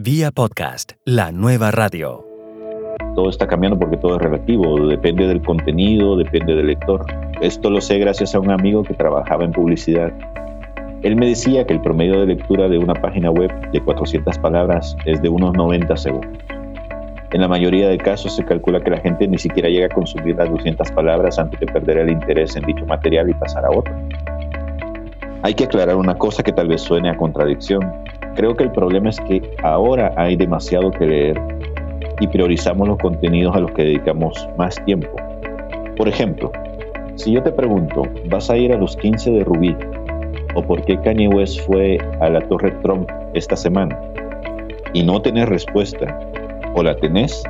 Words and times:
Vía 0.00 0.30
podcast, 0.30 0.92
la 1.04 1.32
nueva 1.32 1.72
radio. 1.72 2.24
Todo 3.16 3.30
está 3.30 3.48
cambiando 3.48 3.76
porque 3.76 3.96
todo 3.96 4.14
es 4.14 4.22
relativo, 4.22 4.86
depende 4.86 5.26
del 5.26 5.42
contenido, 5.42 6.16
depende 6.16 6.54
del 6.54 6.68
lector. 6.68 7.04
Esto 7.40 7.68
lo 7.68 7.80
sé 7.80 7.98
gracias 7.98 8.32
a 8.36 8.38
un 8.38 8.52
amigo 8.52 8.84
que 8.84 8.94
trabajaba 8.94 9.42
en 9.42 9.50
publicidad. 9.50 10.12
Él 11.02 11.16
me 11.16 11.26
decía 11.26 11.66
que 11.66 11.72
el 11.72 11.80
promedio 11.80 12.20
de 12.20 12.26
lectura 12.26 12.68
de 12.68 12.78
una 12.78 12.94
página 12.94 13.32
web 13.32 13.50
de 13.72 13.80
400 13.80 14.38
palabras 14.38 14.96
es 15.04 15.20
de 15.20 15.30
unos 15.30 15.52
90 15.54 15.96
segundos. 15.96 16.30
En 17.32 17.40
la 17.40 17.48
mayoría 17.48 17.88
de 17.88 17.98
casos 17.98 18.36
se 18.36 18.44
calcula 18.44 18.80
que 18.80 18.90
la 18.90 19.00
gente 19.00 19.26
ni 19.26 19.38
siquiera 19.38 19.68
llega 19.68 19.86
a 19.86 19.90
consumir 19.90 20.36
las 20.36 20.48
200 20.48 20.92
palabras 20.92 21.40
antes 21.40 21.58
de 21.58 21.66
perder 21.66 21.98
el 21.98 22.10
interés 22.10 22.54
en 22.54 22.64
dicho 22.66 22.86
material 22.86 23.30
y 23.30 23.34
pasar 23.34 23.64
a 23.64 23.70
otro. 23.70 23.92
Hay 25.42 25.54
que 25.54 25.64
aclarar 25.64 25.96
una 25.96 26.16
cosa 26.16 26.44
que 26.44 26.52
tal 26.52 26.68
vez 26.68 26.82
suene 26.82 27.10
a 27.10 27.16
contradicción. 27.16 27.80
Creo 28.38 28.54
que 28.54 28.62
el 28.62 28.70
problema 28.70 29.10
es 29.10 29.18
que 29.18 29.42
ahora 29.64 30.14
hay 30.16 30.36
demasiado 30.36 30.92
que 30.92 31.04
leer 31.04 31.42
y 32.20 32.28
priorizamos 32.28 32.86
los 32.86 32.96
contenidos 32.98 33.56
a 33.56 33.58
los 33.58 33.72
que 33.72 33.82
dedicamos 33.82 34.48
más 34.56 34.76
tiempo. 34.84 35.10
Por 35.96 36.06
ejemplo, 36.06 36.52
si 37.16 37.32
yo 37.32 37.42
te 37.42 37.50
pregunto, 37.50 38.04
¿vas 38.30 38.48
a 38.48 38.56
ir 38.56 38.72
a 38.72 38.76
los 38.76 38.96
15 38.98 39.32
de 39.32 39.42
Rubí? 39.42 39.76
¿O 40.54 40.62
por 40.62 40.84
qué 40.84 41.00
Kanye 41.00 41.26
West 41.26 41.66
fue 41.66 41.98
a 42.20 42.28
la 42.28 42.40
Torre 42.42 42.70
Trump 42.84 43.10
esta 43.34 43.56
semana? 43.56 43.98
Y 44.92 45.02
no 45.02 45.20
tenés 45.20 45.48
respuesta, 45.48 46.16
o 46.76 46.84
la 46.84 46.94
tenés, 46.94 47.42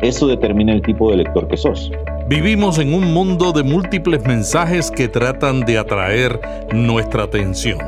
eso 0.00 0.26
determina 0.26 0.72
el 0.72 0.80
tipo 0.80 1.10
de 1.10 1.18
lector 1.18 1.46
que 1.46 1.58
sos. 1.58 1.92
Vivimos 2.26 2.78
en 2.78 2.94
un 2.94 3.12
mundo 3.12 3.52
de 3.52 3.64
múltiples 3.64 4.24
mensajes 4.24 4.90
que 4.90 5.08
tratan 5.08 5.60
de 5.60 5.76
atraer 5.76 6.40
nuestra 6.72 7.24
atención. 7.24 7.80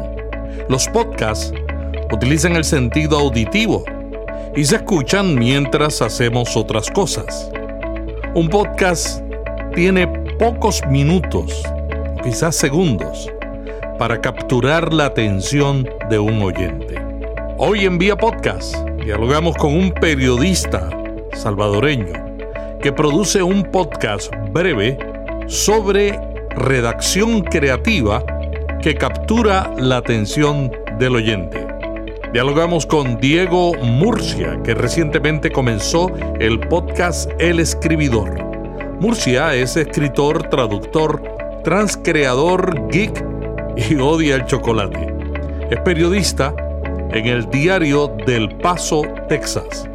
Los 0.68 0.86
podcasts 0.88 1.54
utilizan 2.12 2.54
el 2.56 2.64
sentido 2.64 3.18
auditivo 3.18 3.84
y 4.54 4.64
se 4.64 4.76
escuchan 4.76 5.34
mientras 5.34 6.02
hacemos 6.02 6.56
otras 6.56 6.90
cosas. 6.90 7.50
Un 8.34 8.48
podcast 8.48 9.22
tiene 9.74 10.06
pocos 10.38 10.82
minutos, 10.88 11.62
quizás 12.22 12.54
segundos, 12.54 13.30
para 13.98 14.20
capturar 14.20 14.92
la 14.92 15.06
atención 15.06 15.88
de 16.10 16.18
un 16.18 16.42
oyente. 16.42 17.00
Hoy 17.56 17.86
en 17.86 17.96
Vía 17.96 18.16
Podcast 18.16 18.76
dialogamos 19.02 19.56
con 19.56 19.74
un 19.74 19.90
periodista 19.92 20.90
salvadoreño 21.32 22.12
que 22.82 22.92
produce 22.92 23.42
un 23.42 23.62
podcast 23.62 24.34
breve 24.50 24.98
sobre 25.46 26.18
redacción 26.50 27.42
creativa 27.42 28.22
que 28.82 28.96
captura 28.96 29.72
la 29.78 29.98
atención 29.98 30.70
del 30.98 31.16
oyente. 31.16 31.71
Dialogamos 32.32 32.86
con 32.86 33.20
Diego 33.20 33.74
Murcia, 33.74 34.58
que 34.64 34.72
recientemente 34.72 35.52
comenzó 35.52 36.10
el 36.40 36.60
podcast 36.60 37.30
El 37.38 37.60
Escribidor. 37.60 38.42
Murcia 39.00 39.54
es 39.54 39.76
escritor, 39.76 40.48
traductor, 40.48 41.22
transcreador, 41.62 42.88
geek 42.88 43.22
y 43.76 43.96
odia 43.96 44.36
el 44.36 44.46
chocolate. 44.46 45.14
Es 45.70 45.78
periodista 45.80 46.54
en 47.12 47.26
el 47.26 47.50
diario 47.50 48.08
del 48.24 48.56
Paso, 48.56 49.02
Texas. 49.28 49.86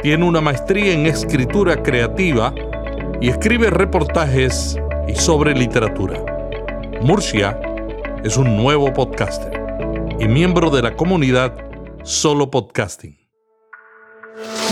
Tiene 0.00 0.24
una 0.24 0.40
maestría 0.40 0.94
en 0.94 1.04
escritura 1.04 1.82
creativa 1.82 2.54
y 3.20 3.28
escribe 3.28 3.68
reportajes 3.68 4.78
y 5.06 5.14
sobre 5.14 5.54
literatura. 5.54 6.18
Murcia 7.02 7.60
es 8.24 8.38
un 8.38 8.56
nuevo 8.56 8.90
podcaster 8.94 9.62
y 10.18 10.26
miembro 10.26 10.70
de 10.70 10.80
la 10.80 10.94
comunidad 10.94 11.52
Solo 12.04 12.50
Podcasting. 12.50 13.16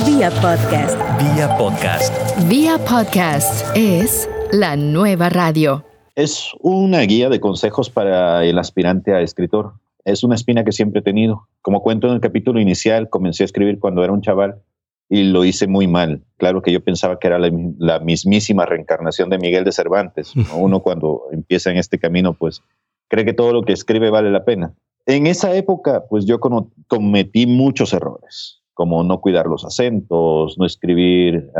Vía 0.05 0.31
podcast. 0.43 0.99
Vía 1.23 1.57
podcast. 1.57 2.49
Vía 2.49 2.77
podcast 2.79 3.77
es 3.77 4.29
la 4.51 4.75
nueva 4.75 5.29
radio. 5.29 5.85
Es 6.17 6.51
una 6.59 7.03
guía 7.03 7.29
de 7.29 7.39
consejos 7.39 7.89
para 7.89 8.45
el 8.45 8.59
aspirante 8.59 9.15
a 9.15 9.21
escritor. 9.21 9.75
Es 10.05 10.25
una 10.25 10.35
espina 10.35 10.65
que 10.65 10.73
siempre 10.73 11.01
he 11.01 11.05
tenido. 11.05 11.47
Como 11.63 11.83
cuento 11.83 12.09
en 12.09 12.15
el 12.15 12.21
capítulo 12.21 12.59
inicial, 12.59 13.09
comencé 13.09 13.45
a 13.45 13.47
escribir 13.47 13.79
cuando 13.79 14.03
era 14.03 14.13
un 14.13 14.23
chaval 14.23 14.61
y 15.09 15.23
lo 15.23 15.45
hice 15.45 15.69
muy 15.69 15.87
mal. 15.87 16.25
Claro 16.37 16.63
que 16.63 16.73
yo 16.73 16.83
pensaba 16.83 17.21
que 17.21 17.29
era 17.29 17.39
la, 17.39 18.01
mismísima 18.01 18.67
reencarnación 18.67 19.31
de 19.31 19.39
Miguel 19.39 19.63
de 19.63 19.71
Cervantes. 19.71 20.33
Uno 20.57 20.81
cuando 20.81 21.29
empieza 21.31 21.71
en 21.71 21.77
este 21.77 22.01
camino, 22.01 22.35
pues 22.35 22.65
cree 23.07 23.25
que 23.25 23.35
todo 23.35 23.53
lo 23.53 23.63
que 23.63 23.73
escribe 23.73 24.11
vale 24.11 24.33
la 24.33 24.45
pena. 24.45 24.75
En 25.11 25.27
esa 25.27 25.53
época, 25.57 26.05
pues 26.09 26.25
yo 26.25 26.39
cometí 26.39 27.45
muchos 27.45 27.93
errores, 27.93 28.63
como 28.75 29.03
no 29.03 29.21
cuidar 29.21 29.47
los 29.47 29.65
acentos, 29.65 30.57
no 30.57 30.65
escribir 30.65 31.51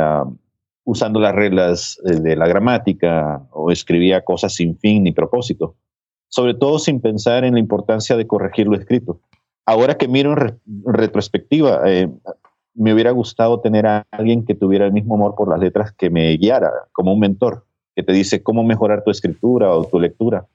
usando 0.85 1.19
las 1.19 1.35
reglas 1.35 1.99
eh, 2.05 2.21
de 2.21 2.37
la 2.37 2.47
gramática 2.47 3.45
o 3.51 3.69
escribía 3.69 4.23
cosas 4.23 4.53
sin 4.53 4.77
fin 4.77 5.03
ni 5.03 5.11
propósito, 5.11 5.75
sobre 6.29 6.53
todo 6.53 6.79
sin 6.79 7.01
pensar 7.01 7.43
en 7.43 7.55
la 7.55 7.59
importancia 7.59 8.15
de 8.15 8.25
corregir 8.25 8.67
lo 8.67 8.77
escrito. 8.77 9.19
Ahora 9.65 9.97
que 9.97 10.07
miro 10.07 10.31
en 10.31 10.57
retrospectiva, 10.85 11.81
eh, 11.87 12.09
me 12.73 12.93
hubiera 12.93 13.11
gustado 13.11 13.59
tener 13.59 13.85
a 13.85 14.07
alguien 14.11 14.45
que 14.45 14.55
tuviera 14.55 14.85
el 14.85 14.93
mismo 14.93 15.15
amor 15.15 15.35
por 15.35 15.49
las 15.49 15.59
letras 15.59 15.91
que 15.91 16.09
me 16.09 16.37
guiara, 16.37 16.71
como 16.93 17.11
un 17.11 17.19
mentor, 17.19 17.65
que 17.97 18.03
te 18.03 18.13
dice 18.13 18.43
cómo 18.43 18.63
mejorar 18.63 19.03
tu 19.03 19.11
escritura 19.11 19.75
o 19.75 19.83
tu 19.83 19.99
lectura 19.99 20.47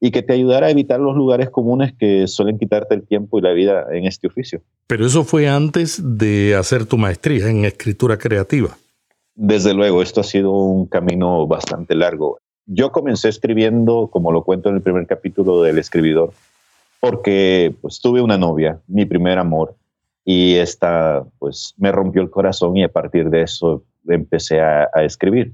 y 0.00 0.10
que 0.10 0.22
te 0.22 0.34
ayudara 0.34 0.66
a 0.66 0.70
evitar 0.70 1.00
los 1.00 1.16
lugares 1.16 1.50
comunes 1.50 1.94
que 1.98 2.26
suelen 2.26 2.58
quitarte 2.58 2.94
el 2.94 3.06
tiempo 3.06 3.38
y 3.38 3.42
la 3.42 3.52
vida 3.52 3.86
en 3.92 4.04
este 4.04 4.26
oficio. 4.26 4.60
Pero 4.86 5.06
eso 5.06 5.24
fue 5.24 5.48
antes 5.48 6.00
de 6.02 6.54
hacer 6.54 6.86
tu 6.86 6.98
maestría 6.98 7.48
en 7.48 7.64
escritura 7.64 8.18
creativa. 8.18 8.76
Desde 9.34 9.74
luego, 9.74 10.02
esto 10.02 10.20
ha 10.20 10.24
sido 10.24 10.52
un 10.52 10.86
camino 10.86 11.46
bastante 11.46 11.94
largo. 11.94 12.38
Yo 12.66 12.92
comencé 12.92 13.28
escribiendo, 13.28 14.08
como 14.10 14.32
lo 14.32 14.44
cuento 14.44 14.68
en 14.68 14.76
el 14.76 14.82
primer 14.82 15.06
capítulo 15.06 15.62
del 15.62 15.78
escribidor, 15.78 16.32
porque 17.00 17.74
pues 17.80 18.00
tuve 18.00 18.20
una 18.20 18.38
novia, 18.38 18.80
mi 18.86 19.04
primer 19.04 19.38
amor, 19.38 19.76
y 20.24 20.54
esta 20.54 21.24
pues 21.38 21.74
me 21.76 21.92
rompió 21.92 22.22
el 22.22 22.30
corazón 22.30 22.76
y 22.76 22.82
a 22.82 22.88
partir 22.88 23.30
de 23.30 23.42
eso 23.42 23.84
empecé 24.08 24.60
a 24.60 24.88
escribir 25.04 25.52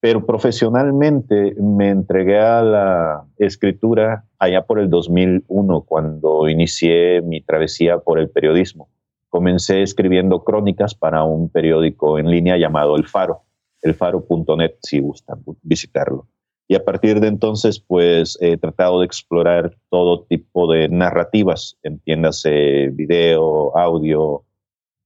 pero 0.00 0.24
profesionalmente 0.24 1.54
me 1.60 1.90
entregué 1.90 2.40
a 2.40 2.62
la 2.62 3.24
escritura 3.36 4.24
allá 4.38 4.62
por 4.66 4.78
el 4.80 4.88
2001, 4.88 5.82
cuando 5.82 6.48
inicié 6.48 7.20
mi 7.20 7.42
travesía 7.42 7.98
por 7.98 8.18
el 8.18 8.30
periodismo. 8.30 8.88
Comencé 9.28 9.82
escribiendo 9.82 10.42
crónicas 10.42 10.94
para 10.94 11.22
un 11.24 11.50
periódico 11.50 12.18
en 12.18 12.30
línea 12.30 12.56
llamado 12.56 12.96
El 12.96 13.06
Faro, 13.06 13.42
elfaro.net 13.82 14.72
si 14.82 15.00
gustan 15.00 15.42
visitarlo. 15.62 16.26
Y 16.66 16.76
a 16.76 16.84
partir 16.84 17.20
de 17.20 17.26
entonces, 17.26 17.80
pues 17.80 18.38
he 18.40 18.56
tratado 18.56 19.00
de 19.00 19.06
explorar 19.06 19.76
todo 19.90 20.22
tipo 20.22 20.72
de 20.72 20.88
narrativas, 20.88 21.76
entiéndase 21.82 22.90
video, 22.92 23.76
audio, 23.76 24.44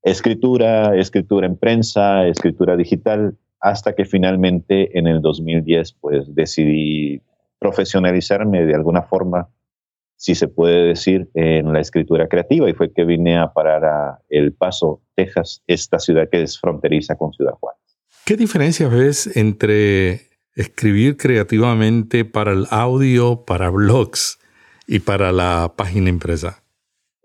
escritura, 0.02 0.94
escritura 0.94 1.46
en 1.46 1.56
prensa, 1.56 2.26
escritura 2.26 2.76
digital, 2.76 3.36
hasta 3.64 3.94
que 3.94 4.04
finalmente 4.04 4.96
en 4.98 5.06
el 5.06 5.22
2010 5.22 5.94
pues 5.94 6.34
decidí 6.34 7.22
profesionalizarme 7.58 8.66
de 8.66 8.74
alguna 8.74 9.04
forma, 9.04 9.48
si 10.16 10.34
se 10.34 10.48
puede 10.48 10.88
decir, 10.88 11.30
en 11.32 11.72
la 11.72 11.80
escritura 11.80 12.28
creativa 12.28 12.68
y 12.68 12.74
fue 12.74 12.92
que 12.92 13.06
vine 13.06 13.38
a 13.38 13.54
parar 13.54 13.86
a 13.86 14.18
El 14.28 14.52
Paso, 14.52 15.00
Texas, 15.14 15.62
esta 15.66 15.98
ciudad 15.98 16.28
que 16.30 16.42
es 16.42 16.60
fronteriza 16.60 17.16
con 17.16 17.32
Ciudad 17.32 17.54
Juárez. 17.54 17.80
¿Qué 18.26 18.36
diferencia 18.36 18.86
ves 18.86 19.34
entre 19.34 20.28
escribir 20.54 21.16
creativamente 21.16 22.26
para 22.26 22.52
el 22.52 22.66
audio, 22.68 23.46
para 23.46 23.70
blogs 23.70 24.40
y 24.86 24.98
para 24.98 25.32
la 25.32 25.72
página 25.74 26.10
impresa? 26.10 26.62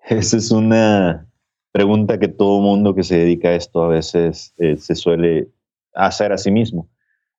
Esa 0.08 0.38
es 0.38 0.52
una 0.52 1.28
pregunta 1.74 2.18
que 2.18 2.30
todo 2.30 2.62
mundo 2.62 2.96
que 2.96 3.04
se 3.04 3.18
dedica 3.18 3.50
a 3.50 3.56
esto 3.56 3.84
a 3.84 3.90
veces 3.90 4.54
eh, 4.58 4.78
se 4.78 4.96
suele 4.96 5.50
hacer 6.08 6.32
a 6.32 6.38
sí 6.38 6.52
mismo. 6.52 6.90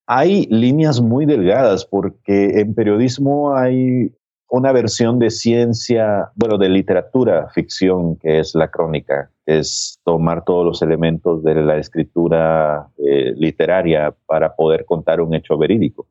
Hay 0.06 0.46
líneas 0.46 1.00
muy 1.00 1.24
delgadas 1.24 1.84
porque 1.84 2.60
en 2.60 2.74
periodismo 2.74 3.54
hay 3.54 4.12
una 4.50 4.72
versión 4.72 5.18
de 5.20 5.30
ciencia, 5.30 6.30
bueno, 6.34 6.58
de 6.58 6.68
literatura, 6.68 7.48
ficción, 7.50 8.16
que 8.16 8.40
es 8.40 8.54
la 8.56 8.68
crónica, 8.68 9.30
es 9.46 10.00
tomar 10.04 10.44
todos 10.44 10.66
los 10.66 10.82
elementos 10.82 11.44
de 11.44 11.54
la 11.54 11.78
escritura 11.78 12.88
eh, 12.98 13.32
literaria 13.36 14.12
para 14.26 14.56
poder 14.56 14.84
contar 14.84 15.20
un 15.20 15.34
hecho 15.34 15.56
verídico. 15.56 16.08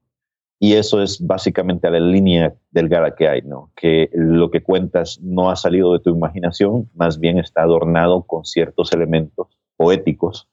Y 0.61 0.73
eso 0.73 1.01
es 1.01 1.25
básicamente 1.25 1.89
la 1.89 1.99
línea 1.99 2.53
delgada 2.71 3.15
que 3.15 3.27
hay, 3.27 3.41
¿no? 3.41 3.71
Que 3.75 4.09
lo 4.13 4.49
que 4.51 4.61
cuentas 4.63 5.19
no 5.21 5.49
ha 5.49 5.55
salido 5.55 5.93
de 5.93 5.99
tu 5.99 6.09
imaginación, 6.09 6.89
más 6.95 7.19
bien 7.19 7.37
está 7.39 7.63
adornado 7.63 8.23
con 8.23 8.45
ciertos 8.45 8.91
elementos 8.93 9.47
poéticos 9.77 10.47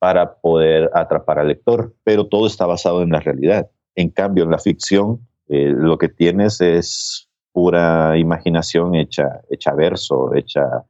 para 0.00 0.40
poder 0.40 0.90
atrapar 0.94 1.38
al 1.38 1.48
lector, 1.48 1.94
pero 2.02 2.26
todo 2.26 2.46
está 2.46 2.66
basado 2.66 3.02
en 3.02 3.10
la 3.10 3.20
realidad. 3.20 3.70
En 3.94 4.08
cambio, 4.08 4.44
en 4.44 4.50
la 4.50 4.58
ficción, 4.58 5.28
eh, 5.48 5.72
lo 5.76 5.98
que 5.98 6.08
tienes 6.08 6.60
es 6.60 7.28
pura 7.52 8.16
imaginación 8.16 8.94
hecha, 8.94 9.42
hecha 9.50 9.74
verso, 9.74 10.34
hecha 10.34 10.84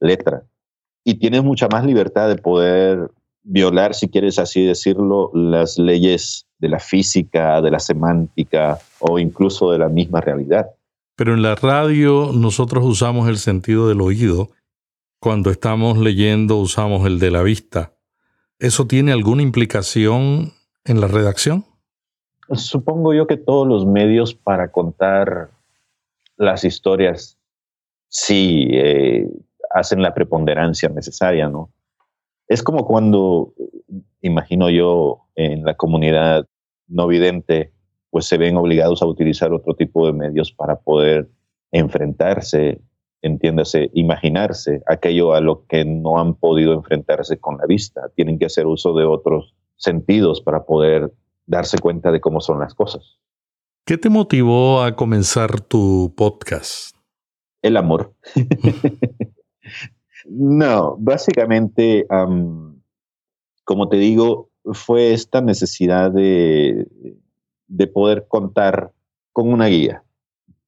letra. 0.00 0.42
y 1.06 1.14
tienes 1.16 1.44
mucha 1.44 1.68
más 1.68 1.84
libertad 1.84 2.28
de 2.28 2.36
poder 2.36 3.10
violar, 3.42 3.94
si 3.94 4.08
quieres 4.08 4.38
así 4.38 4.64
decirlo, 4.64 5.30
las 5.34 5.78
leyes 5.78 6.46
de 6.58 6.70
la 6.70 6.78
física, 6.78 7.60
de 7.60 7.70
la 7.70 7.78
semántica 7.78 8.78
o 9.00 9.18
incluso 9.18 9.70
de 9.70 9.78
la 9.78 9.90
misma 9.90 10.22
realidad. 10.22 10.66
Pero 11.14 11.34
en 11.34 11.42
la 11.42 11.54
radio 11.54 12.30
nosotros 12.32 12.84
usamos 12.86 13.28
el 13.28 13.36
sentido 13.36 13.88
del 13.88 14.00
oído. 14.00 14.48
Cuando 15.20 15.50
estamos 15.50 15.98
leyendo 15.98 16.56
usamos 16.56 17.06
el 17.06 17.18
de 17.18 17.30
la 17.30 17.42
vista. 17.42 17.93
¿Eso 18.58 18.86
tiene 18.86 19.12
alguna 19.12 19.42
implicación 19.42 20.52
en 20.84 21.00
la 21.00 21.08
redacción? 21.08 21.64
Supongo 22.52 23.14
yo 23.14 23.26
que 23.26 23.36
todos 23.36 23.66
los 23.66 23.86
medios 23.86 24.34
para 24.34 24.70
contar 24.70 25.50
las 26.36 26.64
historias 26.64 27.38
sí 28.08 28.68
eh, 28.72 29.28
hacen 29.70 30.02
la 30.02 30.14
preponderancia 30.14 30.88
necesaria, 30.88 31.48
¿no? 31.48 31.70
Es 32.46 32.62
como 32.62 32.86
cuando, 32.86 33.54
imagino 34.20 34.70
yo, 34.70 35.26
en 35.34 35.64
la 35.64 35.74
comunidad 35.74 36.46
no 36.86 37.06
vidente, 37.06 37.72
pues 38.10 38.26
se 38.26 38.38
ven 38.38 38.56
obligados 38.56 39.02
a 39.02 39.06
utilizar 39.06 39.52
otro 39.52 39.74
tipo 39.74 40.06
de 40.06 40.12
medios 40.12 40.52
para 40.52 40.76
poder 40.76 41.28
enfrentarse, 41.72 42.80
entiéndase, 43.24 43.90
imaginarse 43.94 44.82
aquello 44.86 45.32
a 45.34 45.40
lo 45.40 45.66
que 45.66 45.84
no 45.86 46.18
han 46.18 46.34
podido 46.34 46.74
enfrentarse 46.74 47.38
con 47.38 47.56
la 47.56 47.64
vista. 47.66 48.02
Tienen 48.14 48.38
que 48.38 48.44
hacer 48.44 48.66
uso 48.66 48.92
de 48.92 49.04
otros 49.06 49.54
sentidos 49.76 50.42
para 50.42 50.64
poder 50.64 51.10
darse 51.46 51.78
cuenta 51.78 52.12
de 52.12 52.20
cómo 52.20 52.40
son 52.40 52.60
las 52.60 52.74
cosas. 52.74 53.18
¿Qué 53.86 53.96
te 53.96 54.10
motivó 54.10 54.82
a 54.82 54.94
comenzar 54.94 55.62
tu 55.62 56.12
podcast? 56.14 56.94
El 57.62 57.78
amor. 57.78 58.14
no, 60.28 60.96
básicamente, 60.98 62.06
como 63.64 63.88
te 63.88 63.96
digo, 63.96 64.50
fue 64.72 65.14
esta 65.14 65.40
necesidad 65.40 66.10
de, 66.10 66.86
de 67.68 67.86
poder 67.86 68.26
contar 68.28 68.92
con 69.32 69.50
una 69.50 69.66
guía. 69.66 70.03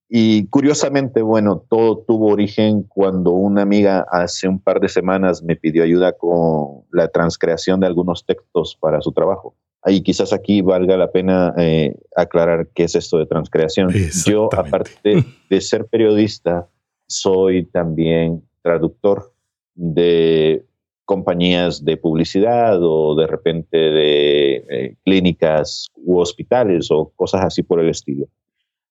Y 0.09 0.47
curiosamente, 0.47 1.21
bueno, 1.23 1.65
todo 1.69 1.99
tuvo 1.99 2.29
origen 2.29 2.85
cuando 2.85 3.33
una 3.33 3.63
amiga 3.63 4.07
hace 4.11 4.47
un 4.47 4.61
par 4.61 4.81
de 4.81 4.89
semanas 4.89 5.43
me 5.43 5.57
pidió 5.57 5.83
ayuda 5.83 6.13
con 6.13 6.85
la 6.93 7.09
transcreación 7.09 7.81
de 7.81 7.89
algunos 7.89 8.25
textos 8.25 8.77
para 8.81 9.01
su 9.01 9.13
trabajo. 9.13 9.57
Y 9.85 10.03
quizás 10.03 10.33
aquí 10.33 10.63
valga 10.63 10.97
la 10.97 11.11
pena 11.11 11.55
eh, 11.59 11.97
aclarar 12.17 12.69
qué 12.75 12.85
es 12.85 12.95
esto 12.95 13.19
de 13.19 13.27
transcreación. 13.27 13.91
Yo, 14.27 14.49
aparte 14.53 15.25
de 15.51 15.61
ser 15.61 15.87
periodista, 15.87 16.69
soy 17.09 17.65
también 17.67 18.43
traductor 18.63 19.33
de 19.75 20.65
compañías 21.05 21.85
de 21.85 21.97
publicidad 21.97 22.81
o 22.83 23.15
de 23.15 23.27
repente 23.29 23.77
de 23.77 24.57
eh, 24.57 24.97
clínicas 25.05 25.89
u 25.95 26.19
hospitales 26.19 26.91
o 26.91 27.13
cosas 27.15 27.45
así 27.45 27.63
por 27.63 27.81
el 27.81 27.89
estilo. 27.89 28.27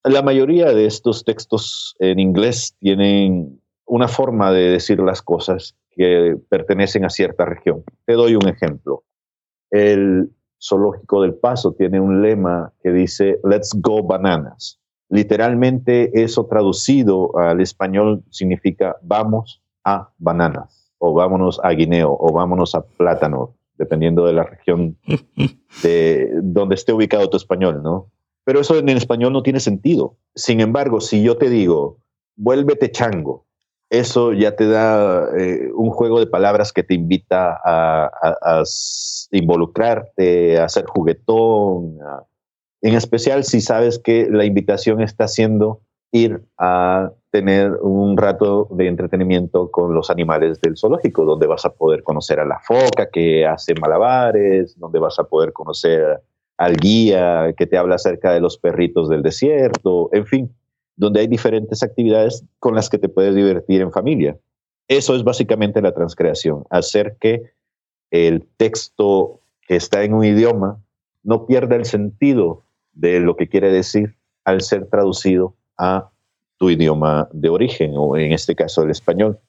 La 0.06 0.22
mayoría 0.22 0.72
de 0.72 0.86
estos 0.86 1.26
textos 1.26 1.96
en 1.98 2.20
inglés 2.20 2.76
tienen 2.80 3.60
una 3.88 4.08
forma 4.08 4.52
de 4.52 4.70
decir 4.70 5.00
las 5.00 5.24
cosas 5.24 5.76
que 5.90 6.38
pertenecen 6.48 7.06
a 7.06 7.10
cierta 7.10 7.44
región. 7.44 7.84
Te 8.06 8.14
doy 8.14 8.36
un 8.36 8.48
ejemplo. 8.48 9.04
El 9.72 10.30
zoológico 10.62 11.24
del 11.24 11.34
Paso 11.34 11.74
tiene 11.74 12.00
un 12.00 12.22
lema 12.22 12.72
que 12.84 12.92
dice 12.92 13.40
Let's 13.44 13.72
go 13.82 14.04
bananas. 14.04 14.80
Literalmente 15.10 16.12
eso 16.24 16.46
traducido 16.46 17.36
al 17.40 17.60
español 17.60 18.24
significa 18.30 18.98
vamos 19.02 19.64
a 19.84 20.12
bananas 20.20 20.92
o 21.00 21.14
vámonos 21.14 21.60
a 21.64 21.72
guineo 21.72 22.16
o 22.20 22.32
vámonos 22.32 22.76
a 22.76 22.86
plátano, 22.86 23.56
dependiendo 23.80 24.28
de 24.28 24.34
la 24.34 24.44
región 24.44 25.00
de 25.82 26.30
donde 26.44 26.76
esté 26.76 26.94
ubicado 26.94 27.28
tu 27.28 27.38
español, 27.38 27.82
¿no? 27.82 28.12
Pero 28.46 28.62
eso 28.62 28.78
en 28.78 28.90
español 28.90 29.34
no 29.34 29.44
tiene 29.44 29.60
sentido. 29.60 30.16
Sin 30.36 30.62
embargo, 30.62 31.02
si 31.02 31.22
yo 31.24 31.36
te 31.38 31.50
digo, 31.50 31.98
vuélvete 32.38 32.92
chango, 32.92 33.46
eso 33.90 34.34
ya 34.34 34.56
te 34.56 34.68
da 34.68 35.28
eh, 35.38 35.70
un 35.74 35.90
juego 35.90 36.20
de 36.20 36.28
palabras 36.28 36.72
que 36.72 36.84
te 36.84 36.94
invita 36.94 37.60
a, 37.64 38.64
involucrarte, 39.32 40.60
a 40.60 40.70
ser 40.70 40.86
juguetón, 40.86 41.98
en 42.82 42.94
especial 42.94 43.44
si 43.44 43.62
sabes 43.62 44.00
que 44.00 44.28
la 44.30 44.46
invitación 44.46 45.02
está 45.02 45.28
siendo 45.28 45.82
ir 46.12 46.42
a 46.58 47.12
tener 47.32 47.74
un 47.82 48.16
rato 48.16 48.68
de 48.72 48.88
entretenimiento 48.88 49.70
con 49.70 49.94
los 49.94 50.10
animales 50.10 50.62
del 50.62 50.78
zoológico, 50.78 51.26
donde 51.26 51.48
vas 51.48 51.66
a 51.66 51.74
poder 51.74 52.04
conocer 52.04 52.40
a 52.40 52.46
la 52.46 52.60
foca 52.60 53.10
que 53.12 53.46
hace 53.46 53.74
malabares, 53.76 54.80
donde 54.80 55.00
vas 55.00 55.20
a 55.20 55.26
poder 55.26 55.52
conocer 55.52 56.22
al 56.58 56.78
guía 56.78 57.54
que 57.58 57.68
te 57.68 57.78
habla 57.78 57.96
acerca 57.96 58.32
de 58.32 58.40
los 58.40 58.58
perritos 58.58 59.10
del 59.10 59.22
desierto, 59.24 60.10
en 60.14 60.26
fin, 60.26 60.56
donde 60.96 61.20
hay 61.20 61.28
diferentes 61.28 61.84
actividades 61.84 62.44
con 62.60 62.76
las 62.76 62.90
que 62.90 62.98
te 62.98 63.10
puedes 63.10 63.36
divertir 63.36 63.82
en 63.82 63.92
familia. 63.92 64.38
Eso 64.88 65.16
es 65.16 65.24
básicamente 65.24 65.82
la 65.82 65.94
transcreación, 65.94 66.64
hacer 66.70 67.18
que 67.20 67.44
el 68.12 68.46
texto 68.58 69.42
que 69.68 69.76
está 69.76 70.04
en 70.04 70.14
un 70.14 70.24
idioma 70.24 70.80
no 71.24 71.46
pierda 71.46 71.76
el 71.76 71.86
sentido 71.86 72.64
de 72.94 73.20
lo 73.20 73.36
que 73.36 73.50
quiere 73.50 73.72
decir 73.72 74.16
al 74.44 74.62
ser 74.62 74.88
traducido 74.88 75.56
a 75.78 76.10
tu 76.58 76.70
idioma 76.70 77.28
de 77.34 77.50
origen, 77.50 77.94
o 77.96 78.16
en 78.16 78.32
este 78.32 78.56
caso 78.56 78.84
el 78.84 78.92
español. 78.92 79.40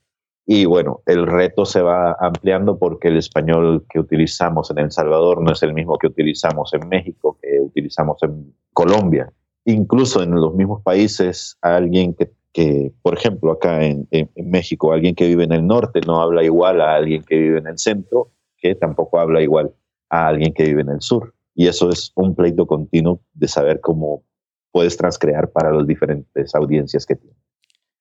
Y 0.48 0.64
bueno, 0.64 1.02
el 1.06 1.26
reto 1.26 1.66
se 1.66 1.82
va 1.82 2.16
ampliando 2.20 2.78
porque 2.78 3.08
el 3.08 3.16
español 3.16 3.84
que 3.90 3.98
utilizamos 3.98 4.70
en 4.70 4.78
El 4.78 4.92
Salvador 4.92 5.42
no 5.42 5.52
es 5.52 5.62
el 5.64 5.74
mismo 5.74 5.98
que 5.98 6.06
utilizamos 6.06 6.72
en 6.72 6.88
México, 6.88 7.36
que 7.42 7.60
utilizamos 7.60 8.22
en 8.22 8.54
Colombia. 8.72 9.32
Incluso 9.64 10.22
en 10.22 10.30
los 10.30 10.54
mismos 10.54 10.82
países, 10.84 11.58
alguien 11.62 12.14
que, 12.14 12.30
que 12.52 12.92
por 13.02 13.14
ejemplo, 13.14 13.50
acá 13.50 13.84
en, 13.84 14.06
en, 14.12 14.30
México, 14.48 14.92
alguien 14.92 15.16
que 15.16 15.26
vive 15.26 15.42
en 15.42 15.52
el 15.52 15.66
norte 15.66 16.00
no 16.06 16.22
habla 16.22 16.44
igual 16.44 16.80
a 16.80 16.94
alguien 16.94 17.24
que 17.24 17.36
vive 17.36 17.58
en 17.58 17.66
el 17.66 17.78
centro, 17.78 18.30
que 18.56 18.76
tampoco 18.76 19.18
habla 19.18 19.42
igual 19.42 19.74
a 20.10 20.28
alguien 20.28 20.54
que 20.54 20.62
vive 20.62 20.82
en 20.82 20.90
el 20.90 21.00
sur. 21.00 21.34
Y 21.56 21.66
eso 21.66 21.90
es 21.90 22.12
un 22.14 22.36
pleito 22.36 22.68
continuo 22.68 23.20
de 23.34 23.48
saber 23.48 23.80
cómo 23.80 24.22
puedes 24.70 24.96
transcrear 24.96 25.50
para 25.50 25.72
las 25.72 25.88
diferentes 25.88 26.54
audiencias 26.54 27.04
que 27.04 27.16
tienes. 27.16 27.45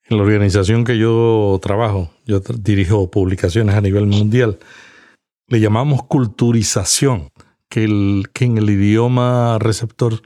En 0.08 0.18
la 0.18 0.24
organización 0.24 0.84
que 0.84 1.00
yo 1.00 1.60
trabajo, 1.64 2.12
yo 2.26 2.40
dirijo 2.40 3.10
publicaciones 3.10 3.76
a 3.76 3.82
nivel 3.82 4.06
mundial, 4.06 4.60
le 5.48 5.60
llamamos 5.60 6.04
culturización, 6.04 7.30
que, 7.70 7.86
el, 7.86 8.26
que 8.32 8.46
en 8.46 8.58
el 8.58 8.70
idioma 8.70 9.58
receptor 9.60 10.22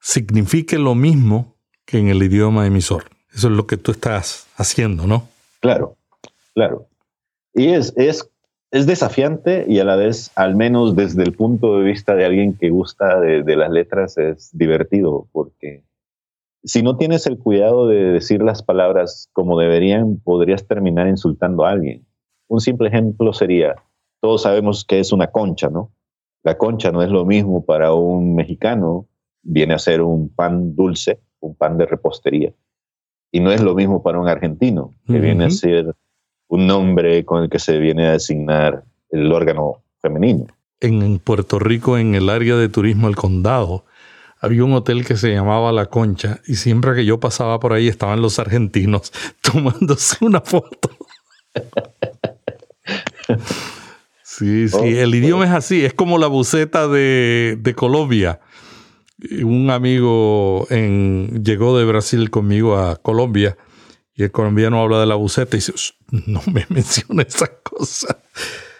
signifique 0.00 0.78
lo 0.78 0.94
mismo 0.94 1.56
que 1.86 1.98
en 1.98 2.08
el 2.08 2.22
idioma 2.22 2.66
emisor. 2.66 3.04
Eso 3.34 3.48
es 3.48 3.54
lo 3.54 3.66
que 3.66 3.78
tú 3.78 3.92
estás 3.92 4.46
haciendo, 4.56 5.06
¿no? 5.06 5.28
Claro, 5.60 5.96
claro. 6.54 6.86
Y 7.54 7.68
es, 7.68 7.94
es, 7.96 8.28
es 8.70 8.86
desafiante 8.86 9.64
y 9.66 9.78
a 9.80 9.84
la 9.84 9.96
vez, 9.96 10.30
al 10.34 10.54
menos 10.54 10.94
desde 10.94 11.22
el 11.22 11.32
punto 11.32 11.78
de 11.78 11.84
vista 11.84 12.14
de 12.14 12.26
alguien 12.26 12.54
que 12.54 12.68
gusta 12.68 13.20
de, 13.20 13.42
de 13.42 13.56
las 13.56 13.70
letras, 13.70 14.18
es 14.18 14.50
divertido 14.52 15.26
porque 15.32 15.82
si 16.64 16.82
no 16.82 16.96
tienes 16.96 17.26
el 17.26 17.38
cuidado 17.38 17.86
de 17.86 18.12
decir 18.12 18.42
las 18.42 18.62
palabras 18.62 19.28
como 19.32 19.58
deberían, 19.58 20.18
podrías 20.18 20.66
terminar 20.66 21.08
insultando 21.08 21.64
a 21.64 21.70
alguien. 21.70 22.06
Un 22.48 22.60
simple 22.60 22.88
ejemplo 22.88 23.32
sería, 23.32 23.76
todos 24.20 24.42
sabemos 24.42 24.84
que 24.84 25.00
es 25.00 25.12
una 25.12 25.28
concha, 25.28 25.68
¿no? 25.68 25.92
La 26.42 26.56
concha 26.56 26.90
no 26.90 27.02
es 27.02 27.10
lo 27.10 27.24
mismo 27.24 27.64
para 27.64 27.92
un 27.92 28.34
mexicano, 28.34 29.06
viene 29.42 29.74
a 29.74 29.78
ser 29.78 30.02
un 30.02 30.28
pan 30.28 30.74
dulce, 30.74 31.20
un 31.40 31.54
pan 31.54 31.78
de 31.78 31.86
repostería. 31.86 32.52
Y 33.30 33.40
no 33.40 33.52
es 33.52 33.62
lo 33.62 33.74
mismo 33.74 34.02
para 34.02 34.18
un 34.18 34.28
argentino, 34.28 34.92
que 35.06 35.18
viene 35.18 35.44
a 35.44 35.50
ser 35.50 35.94
un 36.48 36.66
nombre 36.66 37.24
con 37.24 37.42
el 37.42 37.50
que 37.50 37.58
se 37.58 37.78
viene 37.78 38.06
a 38.06 38.12
designar 38.12 38.84
el 39.10 39.30
órgano 39.30 39.82
femenino. 40.00 40.46
En 40.80 41.18
Puerto 41.18 41.58
Rico, 41.58 41.98
en 41.98 42.14
el 42.14 42.30
área 42.30 42.56
de 42.56 42.68
turismo 42.68 43.08
El 43.08 43.16
Condado, 43.16 43.84
había 44.40 44.64
un 44.64 44.72
hotel 44.72 45.04
que 45.04 45.16
se 45.16 45.32
llamaba 45.32 45.72
La 45.72 45.86
Concha 45.86 46.40
y 46.46 46.56
siempre 46.56 46.94
que 46.94 47.04
yo 47.04 47.20
pasaba 47.20 47.60
por 47.60 47.72
ahí 47.72 47.88
estaban 47.88 48.22
los 48.22 48.38
argentinos 48.38 49.12
tomándose 49.40 50.24
una 50.24 50.40
foto. 50.40 50.90
Sí, 54.38 54.68
sí, 54.68 54.76
oh, 54.76 54.84
el 54.84 55.14
idioma 55.16 55.46
es 55.46 55.50
así, 55.50 55.84
es 55.84 55.94
como 55.94 56.16
la 56.16 56.28
buceta 56.28 56.86
de, 56.86 57.74
Colombia. 57.74 58.40
Un 59.42 59.70
amigo 59.70 60.68
en, 60.70 61.42
llegó 61.42 61.76
de 61.76 61.84
Brasil 61.84 62.30
conmigo 62.30 62.78
a 62.78 62.94
Colombia 62.96 63.58
y 64.14 64.22
el 64.22 64.30
colombiano 64.30 64.80
habla 64.80 65.00
de 65.00 65.06
la 65.06 65.16
buceta 65.16 65.56
y 65.56 65.58
dice, 65.58 65.72
no 66.26 66.40
me 66.52 66.66
menciona 66.68 67.22
esa 67.22 67.48
cosa. 67.48 68.18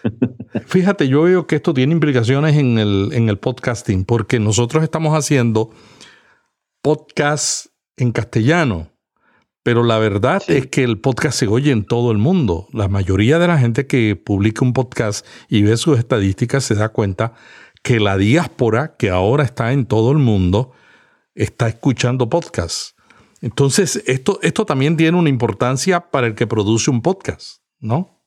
Fíjate, 0.67 1.07
yo 1.07 1.23
veo 1.23 1.47
que 1.47 1.55
esto 1.55 1.73
tiene 1.73 1.93
implicaciones 1.93 2.55
en 2.57 2.77
el, 2.77 3.09
en 3.13 3.29
el 3.29 3.37
podcasting, 3.37 4.05
porque 4.05 4.39
nosotros 4.39 4.83
estamos 4.83 5.15
haciendo 5.15 5.71
podcast 6.81 7.67
en 7.97 8.11
castellano, 8.11 8.91
Pero 9.61 9.83
la 9.83 9.99
verdad 9.99 10.41
es 10.47 10.67
que 10.67 10.83
el 10.83 10.99
podcast 10.99 11.37
se 11.37 11.47
oye 11.47 11.71
en 11.71 11.83
todo 11.83 12.11
el 12.11 12.17
mundo. 12.17 12.67
La 12.71 12.87
mayoría 12.87 13.39
de 13.39 13.47
la 13.47 13.57
gente 13.57 13.87
que 13.87 14.15
publica 14.15 14.63
un 14.63 14.71
podcast 14.71 15.25
y 15.49 15.63
ve 15.63 15.75
sus 15.75 15.99
estadísticas 15.99 16.63
se 16.63 16.75
da 16.75 16.89
cuenta 16.89 17.33
que 17.83 17.99
la 17.99 18.17
diáspora, 18.17 18.95
que 18.97 19.09
ahora 19.09 19.43
está 19.43 19.73
en 19.73 19.85
todo 19.85 20.11
el 20.11 20.17
mundo, 20.17 20.71
está 21.35 21.67
escuchando 21.67 22.29
podcasts. 22.29 22.95
Entonces, 23.41 24.01
esto, 24.07 24.39
esto 24.41 24.65
también 24.65 24.97
tiene 24.97 25.17
una 25.17 25.29
importancia 25.29 26.09
para 26.09 26.27
el 26.27 26.35
que 26.35 26.47
produce 26.47 26.89
un 26.89 27.01
podcast, 27.01 27.61
¿no? 27.79 28.18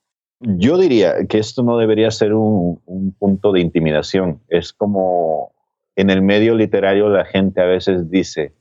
Yo 0.44 0.76
diría 0.76 1.26
que 1.28 1.38
esto 1.38 1.62
no 1.62 1.78
debería 1.78 2.10
ser 2.10 2.34
un, 2.34 2.80
punto 3.18 3.52
de 3.52 3.60
intimidación. 3.60 4.40
Es 4.48 4.72
como 4.72 5.52
en 5.94 6.10
el 6.10 6.20
medio 6.20 6.56
literario 6.56 7.08
la 7.08 7.24
gente 7.24 7.60
a 7.60 7.66
veces 7.66 8.10
dice, 8.10 8.52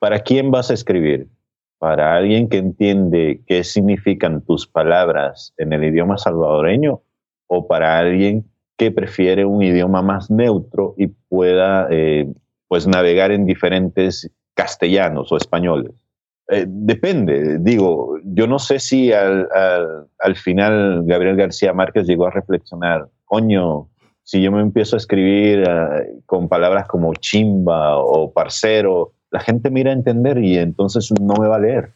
¿para 0.00 0.20
quién 0.20 0.50
vas 0.50 0.70
a 0.70 0.74
escribir? 0.74 1.28
¿Para 1.78 2.16
alguien 2.16 2.48
que 2.48 2.58
entiende 2.58 3.40
qué 3.46 3.62
significan 3.62 4.42
tus 4.42 4.66
palabras 4.66 5.54
en 5.58 5.72
el 5.72 5.84
idioma 5.84 6.18
salvadoreño? 6.18 7.02
¿O 7.46 7.68
para 7.68 7.98
alguien 7.98 8.44
que 8.76 8.90
prefiere 8.90 9.44
un 9.44 9.62
idioma 9.62 10.02
más 10.02 10.28
neutro 10.28 10.94
y 10.96 11.06
pueda 11.06 11.86
eh, 11.90 12.26
pues 12.66 12.88
navegar 12.88 13.30
en 13.30 13.46
diferentes 13.46 14.28
castellanos 14.54 15.30
o 15.30 15.36
españoles? 15.36 16.01
Eh, 16.52 16.66
depende, 16.68 17.58
digo, 17.60 18.18
yo 18.24 18.46
no 18.46 18.58
sé 18.58 18.78
si 18.78 19.10
al, 19.10 20.36
final 20.36 21.02
Gabriel 21.06 21.34
García 21.34 21.72
Márquez 21.72 22.06
llegó 22.06 22.26
a 22.26 22.30
reflexionar, 22.30 23.08
coño, 23.24 23.88
si 24.22 24.42
yo 24.42 24.52
me 24.52 24.60
empiezo 24.60 24.96
a 24.96 24.98
escribir 24.98 25.64
eh, 25.66 26.20
con 26.26 26.50
palabras 26.50 26.86
como 26.88 27.14
chimba 27.14 27.96
o 27.96 28.34
parcero, 28.34 29.12
la 29.30 29.40
gente 29.40 29.70
mira 29.70 29.92
a 29.92 29.94
entender 29.94 30.44
y 30.44 30.58
entonces 30.58 31.10
no 31.22 31.36
me 31.40 31.48
va 31.48 31.56
a 31.56 31.60
leer. 31.60 31.94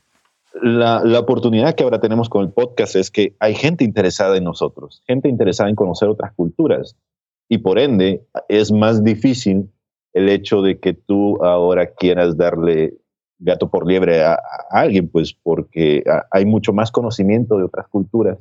La, 0.62 1.02
la, 1.04 1.20
oportunidad 1.20 1.74
que 1.74 1.84
ahora 1.84 2.00
tenemos 2.00 2.30
con 2.30 2.42
el 2.42 2.50
podcast 2.50 2.96
es 2.96 3.10
que 3.10 3.36
hay 3.40 3.54
gente 3.54 3.84
interesada 3.84 4.38
en 4.38 4.44
nosotros, 4.44 5.02
gente 5.06 5.28
interesada 5.28 5.68
en 5.68 5.76
conocer 5.76 6.08
otras 6.08 6.32
culturas 6.32 6.96
y 7.50 7.58
por 7.58 7.78
ende 7.78 8.22
es 8.48 8.72
más 8.72 9.04
difícil 9.04 9.68
el 10.14 10.30
hecho 10.30 10.62
de 10.62 10.80
que 10.80 10.94
tú 10.94 11.44
ahora 11.44 11.92
quieras 11.92 12.38
darle 12.38 12.94
gato 13.38 13.68
por 13.70 13.86
liebre 13.86 14.24
a, 14.24 14.38
alguien, 14.70 15.08
pues 15.08 15.32
porque 15.32 16.04
hay 16.30 16.44
mucho 16.44 16.72
más 16.72 16.90
conocimiento 16.90 17.58
de 17.58 17.64
otras 17.64 17.86
culturas 17.88 18.38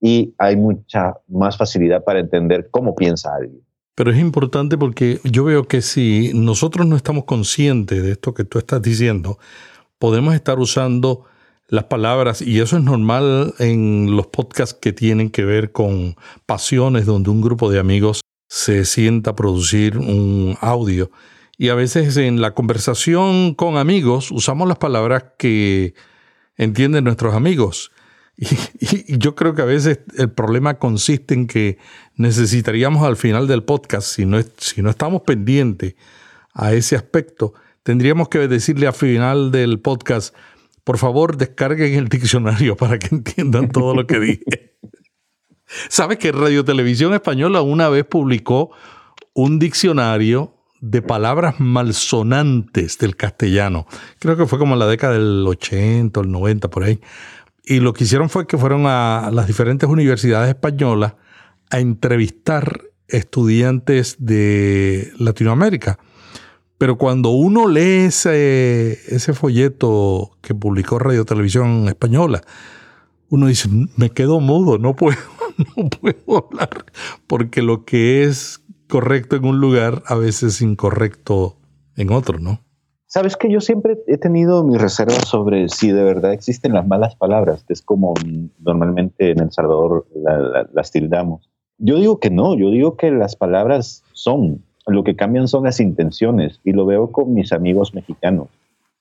y 0.00 0.34
hay 0.38 0.56
mucha 0.56 1.14
más 1.28 1.56
facilidad 1.56 2.04
para 2.04 2.20
entender 2.20 2.68
cómo 2.70 2.94
piensa 2.94 3.34
alguien. 3.34 3.62
Pero 3.94 4.10
es 4.10 4.18
importante 4.18 4.76
porque 4.76 5.20
yo 5.24 5.44
veo 5.44 5.64
que 5.64 5.80
si 5.80 6.32
nosotros 6.34 6.86
no 6.86 6.96
estamos 6.96 7.24
conscientes 7.24 8.02
de 8.02 8.12
esto 8.12 8.34
que 8.34 8.44
tú 8.44 8.58
estás 8.58 8.82
diciendo, 8.82 9.38
podemos 9.98 10.34
estar 10.34 10.58
usando 10.58 11.24
las 11.68 11.84
palabras, 11.84 12.42
y 12.42 12.60
eso 12.60 12.76
es 12.76 12.84
normal 12.84 13.54
en 13.58 14.14
los 14.14 14.28
podcasts 14.28 14.78
que 14.80 14.92
tienen 14.92 15.30
que 15.30 15.44
ver 15.44 15.72
con 15.72 16.14
pasiones, 16.44 17.06
donde 17.06 17.30
un 17.30 17.40
grupo 17.40 17.70
de 17.70 17.80
amigos 17.80 18.20
se 18.48 18.84
sienta 18.84 19.30
a 19.30 19.36
producir 19.36 19.98
un 19.98 20.56
audio 20.60 21.10
y 21.58 21.70
a 21.70 21.74
veces 21.74 22.16
en 22.16 22.40
la 22.40 22.54
conversación 22.54 23.54
con 23.54 23.76
amigos 23.76 24.30
usamos 24.30 24.68
las 24.68 24.78
palabras 24.78 25.24
que 25.38 25.94
entienden 26.56 27.04
nuestros 27.04 27.34
amigos. 27.34 27.92
Y, 28.38 29.18
yo 29.18 29.34
creo 29.34 29.54
que 29.54 29.62
a 29.62 29.66
veces 29.66 30.00
el 30.18 30.30
problema 30.30 30.78
consiste 30.78 31.32
en 31.32 31.46
que 31.46 31.78
necesitaríamos 32.16 33.02
al 33.06 33.16
final 33.16 33.46
del 33.46 33.62
podcast, 33.62 34.08
si 34.08 34.26
no, 34.26 34.38
si 34.58 34.82
no 34.82 34.90
estamos 34.90 35.22
pendientes 35.22 35.94
a 36.52 36.74
ese 36.74 36.96
aspecto, 36.96 37.54
tendríamos 37.82 38.28
que 38.28 38.46
decirle 38.46 38.86
al 38.86 38.92
final 38.92 39.50
del 39.52 39.80
podcast, 39.80 40.34
por 40.84 40.98
favor 40.98 41.38
descarguen 41.38 41.94
el 41.94 42.08
diccionario 42.08 42.76
para 42.76 42.98
que 42.98 43.14
entiendan 43.14 43.70
todo 43.70 43.94
lo 43.94 44.06
que 44.06 44.20
dije. 44.20 44.76
¿Sabes 45.88 46.18
que 46.18 46.30
Radio 46.30 46.64
Televisión 46.64 47.14
Española 47.14 47.62
una 47.62 47.88
vez 47.88 48.04
publicó 48.04 48.70
un 49.32 49.58
diccionario 49.58 50.55
de 50.80 51.02
palabras 51.02 51.58
malsonantes 51.58 52.98
del 52.98 53.16
castellano. 53.16 53.86
Creo 54.18 54.36
que 54.36 54.46
fue 54.46 54.58
como 54.58 54.74
en 54.74 54.80
la 54.80 54.86
década 54.86 55.14
del 55.14 55.44
80 55.46 56.20
o 56.20 56.22
el 56.22 56.30
90 56.30 56.68
por 56.70 56.84
ahí. 56.84 57.00
Y 57.64 57.80
lo 57.80 57.92
que 57.92 58.04
hicieron 58.04 58.30
fue 58.30 58.46
que 58.46 58.58
fueron 58.58 58.86
a 58.86 59.30
las 59.32 59.46
diferentes 59.46 59.88
universidades 59.88 60.48
españolas 60.48 61.14
a 61.70 61.80
entrevistar 61.80 62.82
estudiantes 63.08 64.16
de 64.18 65.12
Latinoamérica. 65.18 65.98
Pero 66.78 66.98
cuando 66.98 67.30
uno 67.30 67.68
lee 67.68 68.06
ese, 68.06 69.00
ese 69.08 69.32
folleto 69.32 70.36
que 70.42 70.54
publicó 70.54 70.98
Radio 70.98 71.24
Televisión 71.24 71.88
Española, 71.88 72.42
uno 73.28 73.46
dice, 73.46 73.68
me 73.96 74.10
quedo 74.10 74.40
mudo, 74.40 74.78
no 74.78 74.94
puedo, 74.94 75.18
no 75.76 75.88
puedo 75.88 76.46
hablar, 76.46 76.84
porque 77.26 77.62
lo 77.62 77.84
que 77.84 78.24
es 78.24 78.60
correcto 78.88 79.36
en 79.36 79.44
un 79.44 79.60
lugar, 79.60 80.02
a 80.06 80.14
veces 80.14 80.62
incorrecto 80.62 81.56
en 81.96 82.12
otro, 82.12 82.38
¿no? 82.38 82.60
Sabes 83.08 83.36
que 83.36 83.50
yo 83.50 83.60
siempre 83.60 83.98
he 84.08 84.18
tenido 84.18 84.64
mis 84.64 84.80
reservas 84.80 85.28
sobre 85.28 85.68
si 85.68 85.92
de 85.92 86.02
verdad 86.02 86.32
existen 86.32 86.72
las 86.72 86.86
malas 86.86 87.14
palabras, 87.14 87.64
que 87.64 87.72
es 87.72 87.80
como 87.80 88.14
normalmente 88.58 89.30
en 89.30 89.40
El 89.40 89.52
Salvador 89.52 90.06
las 90.72 90.90
tildamos. 90.90 91.48
Yo 91.78 91.96
digo 91.96 92.18
que 92.18 92.30
no, 92.30 92.56
yo 92.56 92.70
digo 92.70 92.96
que 92.96 93.10
las 93.10 93.36
palabras 93.36 94.02
son, 94.12 94.64
lo 94.86 95.04
que 95.04 95.14
cambian 95.14 95.46
son 95.46 95.64
las 95.64 95.78
intenciones 95.78 96.60
y 96.64 96.72
lo 96.72 96.84
veo 96.84 97.12
con 97.12 97.32
mis 97.32 97.52
amigos 97.52 97.94
mexicanos. 97.94 98.48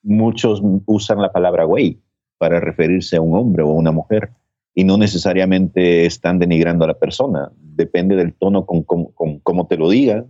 Muchos 0.03 0.61
usan 0.85 1.21
la 1.21 1.31
palabra 1.31 1.63
güey 1.63 1.99
para 2.37 2.59
referirse 2.59 3.17
a 3.17 3.21
un 3.21 3.35
hombre 3.35 3.63
o 3.63 3.69
a 3.69 3.73
una 3.73 3.91
mujer 3.91 4.29
y 4.75 4.84
no 4.84 4.98
necesariamente 4.98 6.05
están 6.05 6.38
denigrando 6.38 6.84
a 6.84 6.89
la 6.89 7.00
persona. 7.00 7.50
Depende 7.62 8.17
del 8.17 8.34
tono 8.34 8.65
con, 8.65 8.84
cómo 8.84 9.67
te 9.67 9.77
lo 9.77 9.89
digan. 9.89 10.27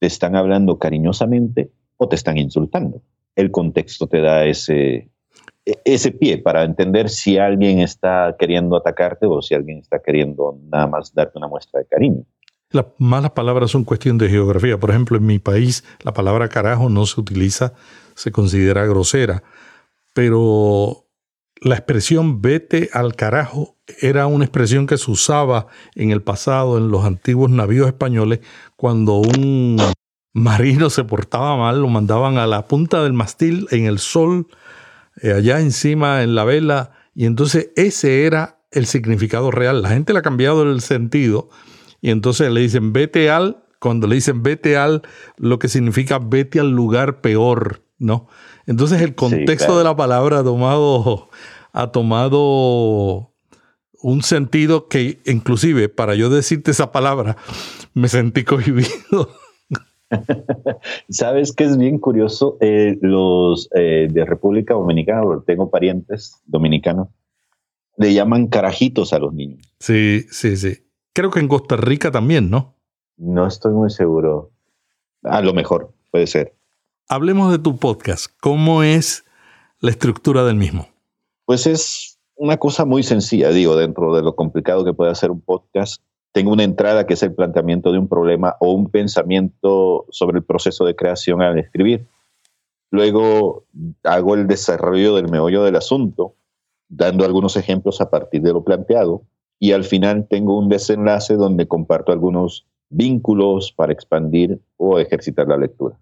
Te 0.00 0.08
están 0.08 0.34
hablando 0.34 0.78
cariñosamente 0.78 1.70
o 1.96 2.08
te 2.08 2.16
están 2.16 2.36
insultando. 2.36 3.00
El 3.36 3.52
contexto 3.52 4.08
te 4.08 4.20
da 4.20 4.44
ese, 4.44 5.08
e, 5.64 5.78
ese 5.84 6.10
pie 6.10 6.38
para 6.38 6.64
entender 6.64 7.08
si 7.08 7.38
alguien 7.38 7.78
está 7.78 8.34
queriendo 8.36 8.76
atacarte 8.76 9.24
o 9.26 9.40
si 9.40 9.54
alguien 9.54 9.78
está 9.78 10.00
queriendo 10.00 10.58
nada 10.68 10.88
más 10.88 11.14
darte 11.14 11.38
una 11.38 11.46
muestra 11.46 11.80
de 11.80 11.86
cariño. 11.86 12.24
Las 12.70 12.86
malas 12.98 13.30
palabras 13.30 13.70
son 13.70 13.84
cuestión 13.84 14.18
de 14.18 14.28
geografía. 14.28 14.78
Por 14.78 14.90
ejemplo, 14.90 15.16
en 15.16 15.26
mi 15.26 15.38
país 15.38 15.84
la 16.02 16.12
palabra 16.12 16.48
carajo 16.48 16.88
no 16.88 17.06
se 17.06 17.20
utiliza, 17.20 17.72
se 18.16 18.32
considera 18.32 18.84
grosera. 18.84 19.44
Pero 20.12 21.06
la 21.60 21.76
expresión 21.76 22.42
vete 22.42 22.90
al 22.92 23.14
carajo 23.14 23.75
era 24.00 24.26
una 24.26 24.44
expresión 24.44 24.86
que 24.86 24.98
se 24.98 25.10
usaba 25.10 25.66
en 25.94 26.10
el 26.10 26.22
pasado 26.22 26.78
en 26.78 26.90
los 26.90 27.04
antiguos 27.04 27.50
navíos 27.50 27.86
españoles 27.86 28.40
cuando 28.76 29.16
un 29.16 29.80
marino 30.32 30.90
se 30.90 31.04
portaba 31.04 31.56
mal, 31.56 31.80
lo 31.80 31.88
mandaban 31.88 32.38
a 32.38 32.46
la 32.46 32.66
punta 32.66 33.02
del 33.02 33.12
mastil 33.12 33.66
en 33.70 33.86
el 33.86 33.98
sol, 33.98 34.48
eh, 35.22 35.32
allá 35.32 35.60
encima 35.60 36.22
en 36.22 36.34
la 36.34 36.44
vela, 36.44 36.92
y 37.14 37.24
entonces 37.24 37.70
ese 37.76 38.26
era 38.26 38.60
el 38.70 38.86
significado 38.86 39.50
real. 39.50 39.82
La 39.82 39.90
gente 39.90 40.12
le 40.12 40.18
ha 40.18 40.22
cambiado 40.22 40.62
el 40.62 40.80
sentido 40.82 41.48
y 42.02 42.10
entonces 42.10 42.50
le 42.50 42.60
dicen 42.60 42.92
vete 42.92 43.30
al, 43.30 43.64
cuando 43.80 44.06
le 44.06 44.16
dicen 44.16 44.42
vete 44.42 44.76
al, 44.76 45.02
lo 45.38 45.58
que 45.58 45.68
significa 45.68 46.18
vete 46.18 46.60
al 46.60 46.70
lugar 46.70 47.20
peor, 47.20 47.82
¿no? 47.98 48.28
Entonces 48.66 49.00
el 49.00 49.14
contexto 49.14 49.78
de 49.78 49.84
la 49.84 49.96
palabra 49.96 50.40
ha 50.40 50.44
tomado, 50.44 51.30
ha 51.72 51.92
tomado 51.92 53.35
un 54.06 54.22
sentido 54.22 54.86
que 54.86 55.18
inclusive 55.26 55.88
para 55.88 56.14
yo 56.14 56.30
decirte 56.30 56.70
esa 56.70 56.92
palabra 56.92 57.36
me 57.92 58.06
sentí 58.06 58.44
cohibido. 58.44 59.30
Sabes 61.08 61.52
que 61.52 61.64
es 61.64 61.76
bien 61.76 61.98
curioso, 61.98 62.56
eh, 62.60 62.98
los 63.02 63.68
eh, 63.74 64.06
de 64.08 64.24
República 64.24 64.74
Dominicana, 64.74 65.22
tengo 65.44 65.70
parientes 65.70 66.40
dominicanos, 66.46 67.08
le 67.96 68.14
llaman 68.14 68.46
carajitos 68.46 69.12
a 69.12 69.18
los 69.18 69.34
niños. 69.34 69.66
Sí, 69.80 70.24
sí, 70.30 70.56
sí. 70.56 70.84
Creo 71.12 71.32
que 71.32 71.40
en 71.40 71.48
Costa 71.48 71.76
Rica 71.76 72.12
también, 72.12 72.48
¿no? 72.48 72.76
No 73.16 73.44
estoy 73.44 73.72
muy 73.72 73.90
seguro. 73.90 74.52
A 75.24 75.40
lo 75.40 75.52
mejor, 75.52 75.92
puede 76.12 76.28
ser. 76.28 76.54
Hablemos 77.08 77.50
de 77.50 77.58
tu 77.58 77.76
podcast. 77.78 78.26
¿Cómo 78.40 78.84
es 78.84 79.24
la 79.80 79.90
estructura 79.90 80.44
del 80.44 80.54
mismo? 80.54 80.86
Pues 81.44 81.66
es 81.66 82.15
una 82.36 82.58
cosa 82.58 82.84
muy 82.84 83.02
sencilla, 83.02 83.50
digo, 83.50 83.76
dentro 83.76 84.14
de 84.14 84.22
lo 84.22 84.36
complicado 84.36 84.84
que 84.84 84.92
puede 84.92 85.10
hacer 85.10 85.30
un 85.30 85.40
podcast. 85.40 86.02
Tengo 86.32 86.52
una 86.52 86.64
entrada 86.64 87.06
que 87.06 87.14
es 87.14 87.22
el 87.22 87.34
planteamiento 87.34 87.92
de 87.92 87.98
un 87.98 88.08
problema 88.08 88.56
o 88.60 88.72
un 88.72 88.90
pensamiento 88.90 90.04
sobre 90.10 90.38
el 90.38 90.44
proceso 90.44 90.84
de 90.84 90.94
creación 90.94 91.40
al 91.40 91.58
escribir. 91.58 92.06
Luego 92.90 93.64
hago 94.04 94.34
el 94.34 94.46
desarrollo 94.46 95.16
del 95.16 95.30
meollo 95.30 95.64
del 95.64 95.76
asunto, 95.76 96.34
dando 96.88 97.24
algunos 97.24 97.56
ejemplos 97.56 98.00
a 98.00 98.10
partir 98.10 98.42
de 98.42 98.52
lo 98.52 98.62
planteado. 98.62 99.22
Y 99.58 99.72
al 99.72 99.84
final 99.84 100.26
tengo 100.28 100.58
un 100.58 100.68
desenlace 100.68 101.34
donde 101.34 101.66
comparto 101.66 102.12
algunos 102.12 102.66
vínculos 102.90 103.72
para 103.72 103.92
expandir 103.92 104.60
o 104.76 104.98
ejercitar 104.98 105.48
la 105.48 105.56
lectura. 105.56 105.98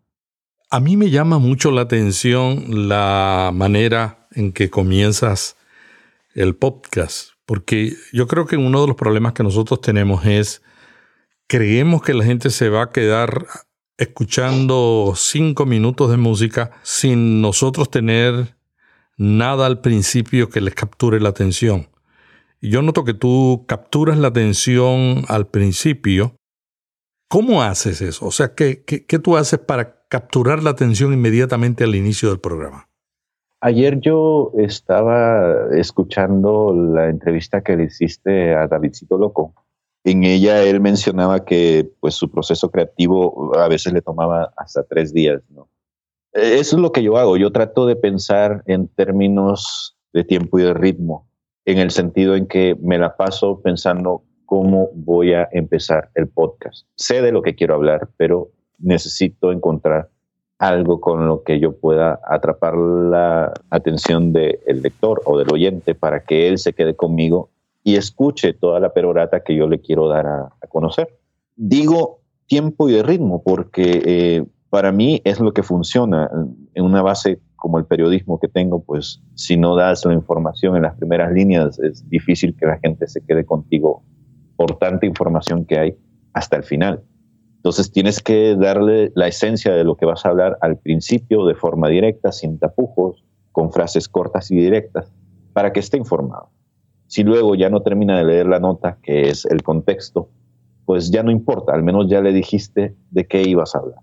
A 0.69 0.81
mí 0.81 0.97
me 0.97 1.11
llama 1.11 1.39
mucho 1.39 1.71
la 1.71 1.83
atención 1.83 2.89
la 2.89 3.53
manera 3.55 4.27
en 4.33 4.53
que 4.53 4.69
comienzas 4.69 5.57
el 6.35 6.57
podcast, 6.57 7.31
porque 7.47 7.95
yo 8.13 8.27
creo 8.27 8.47
que 8.47 8.57
uno 8.57 8.81
de 8.81 8.89
los 8.89 8.97
problemas 8.97 9.33
que 9.33 9.43
nosotros 9.43 9.81
tenemos 9.81 10.27
es 10.27 10.63
creemos 11.47 12.03
que 12.03 12.15
la 12.15 12.25
gente 12.25 12.51
se 12.51 12.69
va 12.69 12.83
a 12.83 12.91
quedar 12.91 13.47
escuchando 13.97 15.15
cinco 15.17 15.67
minutos 15.67 16.11
de 16.11 16.17
música 16.17 16.73
sin 16.83 17.41
nosotros 17.41 17.91
tener 17.91 18.57
nada 19.17 19.67
al 19.67 19.81
principio 19.81 20.49
que 20.49 20.61
les 20.61 20.75
capture 20.75 21.21
la 21.21 21.29
atención. 21.29 21.89
Yo 22.61 22.83
noto 22.83 23.05
que 23.05 23.15
tú 23.15 23.67
capturas 23.69 24.19
la 24.19 24.29
atención 24.29 25.25
al 25.29 25.49
principio. 25.49 26.37
¿Cómo 27.29 27.63
haces 27.63 28.01
eso? 28.01 28.27
O 28.27 28.31
sea, 28.31 28.55
¿qué, 28.55 28.85
qué, 28.85 29.19
tú 29.19 29.37
haces 29.37 29.59
para 29.59 30.07
capturar 30.09 30.63
la 30.63 30.71
atención 30.71 31.13
inmediatamente 31.13 31.85
al 31.85 31.95
inicio 31.95 32.31
del 32.31 32.41
programa? 32.41 32.89
Ayer 33.65 33.99
yo 34.01 34.53
estaba 34.59 35.75
escuchando 35.75 36.75
la 36.75 37.09
entrevista 37.09 37.63
que 37.63 37.77
le 37.77 37.85
hiciste 37.85 38.55
a 38.55 38.67
Davidcito 38.69 39.17
Loco 39.17 39.55
en 40.05 40.23
ella 40.25 40.63
él 40.63 40.81
mencionaba 40.81 41.45
que 41.45 41.91
pues 42.01 42.15
su 42.15 42.31
proceso 42.31 42.71
creativo 42.71 43.57
a 43.57 43.69
veces 43.69 43.93
le 43.93 44.03
tomaba 44.03 44.53
hasta 44.57 44.85
tres 44.85 45.15
días, 45.15 45.43
¿no? 45.49 45.69
Eso 46.33 46.77
es 46.77 46.83
lo 46.83 46.93
que 46.93 47.03
yo 47.03 47.17
hago. 47.17 47.37
Yo 47.37 47.53
trato 47.53 47.87
de 47.87 47.97
pensar 47.97 48.63
en 48.67 48.89
términos 48.89 49.97
de 50.13 50.25
tiempo 50.25 50.59
y 50.59 50.63
de 50.63 50.75
ritmo, 50.75 51.27
en 51.65 51.79
el 51.79 51.91
sentido 51.91 52.37
en 52.37 52.47
que 52.47 52.77
me 52.81 52.99
la 52.99 53.17
paso 53.17 53.63
pensando 53.63 54.25
cómo 54.45 54.91
voy 54.95 55.33
a 55.33 55.49
empezar 55.53 56.11
el 56.15 56.29
podcast. 56.29 56.87
Sé 56.97 57.23
de 57.23 57.33
lo 57.33 57.41
que 57.41 57.55
quiero 57.55 57.75
hablar, 57.75 58.11
pero 58.19 58.51
necesito 58.79 59.53
encontrar 59.53 60.11
algo 60.59 61.01
con 61.01 61.27
lo 61.27 61.43
que 61.43 61.59
yo 61.61 61.77
pueda 61.77 62.21
atrapar 62.27 62.77
la 62.77 63.53
atención 63.71 64.33
del 64.33 64.59
lector 64.83 65.21
o 65.25 65.39
del 65.39 65.53
oyente 65.53 65.95
para 65.95 66.25
que 66.25 66.49
él 66.49 66.59
se 66.59 66.73
quede 66.73 66.95
conmigo 66.95 67.51
y 67.83 67.97
escuche 67.97 68.55
toda 68.55 68.81
la 68.81 68.93
perorata 68.93 69.43
que 69.43 69.55
yo 69.55 69.69
le 69.69 69.81
quiero 69.81 70.09
dar 70.09 70.27
a, 70.27 70.51
conocer. 70.69 71.19
Digo 71.57 72.21
tiempo 72.47 72.89
y 72.89 72.93
de 72.93 73.03
ritmo 73.03 73.43
porque 73.43 74.03
eh, 74.05 74.45
para 74.71 74.91
mí 74.91 75.21
es 75.25 75.39
lo 75.39 75.53
que 75.53 75.63
funciona. 75.63 76.31
En 76.75 76.85
una 76.85 77.03
base 77.03 77.41
como 77.57 77.79
el 77.79 77.85
periodismo 77.85 78.41
que 78.41 78.49
tengo, 78.49 78.83
pues 78.83 79.23
si 79.35 79.57
no 79.57 79.77
das 79.77 80.05
la 80.05 80.15
información 80.15 80.77
en 80.77 80.83
las 80.83 80.97
primeras 80.97 81.33
líneas, 81.33 81.79
es 81.79 82.09
difícil 82.09 82.57
que 82.57 82.67
la 82.67 82.79
gente 82.79 83.07
se 83.07 83.21
quede 83.21 83.45
contigo 83.45 84.03
por 84.57 84.79
tanta 84.79 85.07
información 85.07 85.65
que 85.65 85.79
hay 85.79 85.97
hasta 86.33 86.57
el 86.57 86.65
final. 86.65 87.03
Entonces 87.65 87.91
tienes 87.91 88.21
que 88.21 88.57
darle 88.57 89.11
la 89.15 89.27
esencia 89.27 89.73
de 89.73 89.85
lo 89.85 89.97
que 89.97 90.05
vas 90.05 90.27
a 90.27 90.29
hablar 90.29 90.59
al 90.61 90.77
principio 90.77 91.47
de 91.47 91.55
forma 91.55 91.89
directa, 91.89 92.31
sin 92.31 92.59
tapujos, 92.59 93.25
con 93.53 93.73
frases 93.73 94.07
cortas 94.07 94.51
y 94.51 94.57
directas, 94.57 95.11
para 95.55 95.73
que 95.73 95.81
esté 95.81 95.97
informado. 95.97 96.51
Si 97.07 97.25
luego 97.25 97.55
ya 97.55 97.71
no 97.71 97.81
termina 97.81 98.19
de 98.19 98.25
leer 98.25 98.45
la 98.49 98.61
nota, 98.61 98.99
que 99.03 99.31
es 99.31 99.47
el 99.47 99.63
contexto, 99.63 100.29
pues 100.85 101.11
ya 101.11 101.23
no 101.23 101.31
importa, 101.31 101.73
al 101.73 101.83
menos 101.83 102.07
ya 102.07 102.21
le 102.21 102.35
dijiste 102.35 102.95
de 103.11 103.27
qué 103.27 103.41
ibas 103.41 103.75
a 103.75 103.79
hablar. 103.79 104.01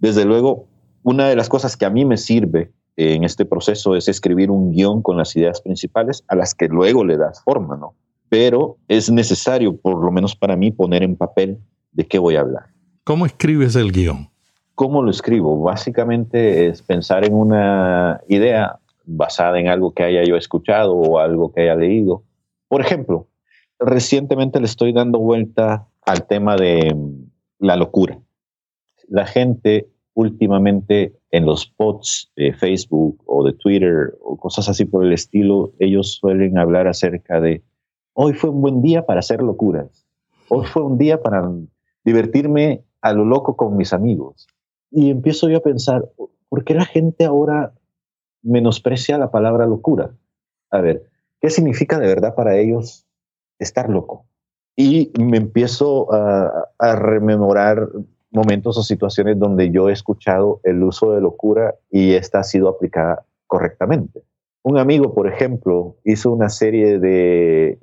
Desde 0.00 0.24
luego, 0.24 0.66
una 1.02 1.28
de 1.28 1.36
las 1.36 1.50
cosas 1.50 1.76
que 1.76 1.84
a 1.84 1.90
mí 1.90 2.06
me 2.06 2.16
sirve 2.16 2.72
en 2.96 3.24
este 3.24 3.44
proceso 3.44 3.94
es 3.94 4.08
escribir 4.08 4.50
un 4.50 4.70
guion 4.70 5.02
con 5.02 5.18
las 5.18 5.36
ideas 5.36 5.60
principales 5.60 6.24
a 6.28 6.34
las 6.34 6.54
que 6.54 6.68
luego 6.68 7.04
le 7.04 7.18
das 7.18 7.42
forma, 7.42 7.76
¿no? 7.76 7.94
Pero 8.30 8.78
es 8.88 9.10
necesario, 9.10 9.76
por 9.76 10.02
lo 10.02 10.10
menos 10.10 10.34
para 10.34 10.56
mí, 10.56 10.70
poner 10.70 11.02
en 11.02 11.14
papel 11.14 11.58
de 11.92 12.06
qué 12.06 12.18
voy 12.18 12.36
a 12.36 12.40
hablar. 12.40 12.75
¿Cómo 13.06 13.24
escribes 13.24 13.74
el 13.76 13.92
guion? 13.92 14.28
¿Cómo 14.74 15.00
lo 15.02 15.10
escribo? 15.10 15.62
Básicamente 15.62 16.66
es 16.66 16.82
pensar 16.82 17.24
en 17.24 17.32
una 17.32 18.20
idea 18.28 18.78
basada 19.06 19.58
en 19.58 19.68
algo 19.68 19.94
que 19.94 20.02
haya 20.02 20.22
yo 20.24 20.36
escuchado 20.36 20.92
o 20.94 21.18
algo 21.18 21.50
que 21.50 21.62
haya 21.62 21.76
leído 21.76 22.22
por 22.68 22.80
ejemplo, 22.80 23.28
recientemente 23.78 24.58
le 24.60 24.66
estoy 24.66 24.92
dando 24.92 25.18
vuelta 25.18 25.86
al 26.04 26.26
tema 26.26 26.56
de 26.56 26.92
mm, 26.94 27.30
la 27.60 27.76
locura. 27.76 28.18
La 29.08 29.26
gente 29.26 29.88
últimamente 30.14 31.14
en 31.30 31.44
los 31.44 31.66
posts 31.66 32.32
de 32.36 32.52
Facebook 32.54 33.22
o 33.26 33.44
de 33.44 33.52
Twitter 33.52 34.14
o 34.22 34.36
cosas 34.36 34.68
así 34.68 34.84
por 34.84 35.04
el 35.04 35.12
estilo, 35.12 35.72
ellos 35.78 36.14
suelen 36.14 36.58
hablar 36.58 36.88
acerca 36.88 37.40
de 37.40 37.62
hoy 38.14 38.32
fue 38.32 38.50
un 38.50 38.62
buen 38.62 38.82
día 38.82 39.04
para 39.04 39.20
hacer 39.20 39.42
locuras. 39.42 40.06
Hoy 40.48 40.66
fue 40.66 40.82
un 40.82 40.96
día 40.96 41.22
para 41.22 41.50
divertirme 42.04 42.82
a 43.08 43.12
lo 43.12 43.24
loco 43.24 43.56
con 43.56 43.76
mis 43.76 43.92
amigos. 43.92 44.46
Y 44.90 45.10
empiezo 45.10 45.48
yo 45.48 45.58
a 45.58 45.62
pensar, 45.62 46.08
¿por 46.48 46.64
qué 46.64 46.74
la 46.74 46.84
gente 46.84 47.24
ahora 47.24 47.72
menosprecia 48.42 49.18
la 49.18 49.30
palabra 49.30 49.66
locura? 49.66 50.10
A 50.70 50.80
ver, 50.80 51.10
¿Qué 51.40 51.50
significa 51.50 51.98
de 51.98 52.06
verdad 52.06 52.34
para 52.34 52.56
ellos 52.56 53.06
estar 53.58 53.90
loco? 53.90 54.26
Y 54.76 55.12
me 55.18 55.38
empiezo 55.38 56.12
a, 56.12 56.72
rememorar 56.96 57.88
momentos 58.30 58.76
o 58.76 58.82
situaciones 58.82 59.38
donde 59.38 59.70
yo 59.70 59.88
he 59.88 59.92
escuchado 59.92 60.60
el 60.64 60.82
uso 60.82 61.12
de 61.12 61.20
locura 61.20 61.74
y 61.90 62.12
esta 62.12 62.40
ha 62.40 62.44
sido 62.44 62.68
aplicada 62.68 63.24
correctamente. 63.46 64.22
Un 64.62 64.78
amigo, 64.78 65.14
por 65.14 65.28
ejemplo, 65.28 65.96
hizo 66.04 66.32
una 66.32 66.48
serie 66.48 66.98
de, 66.98 67.78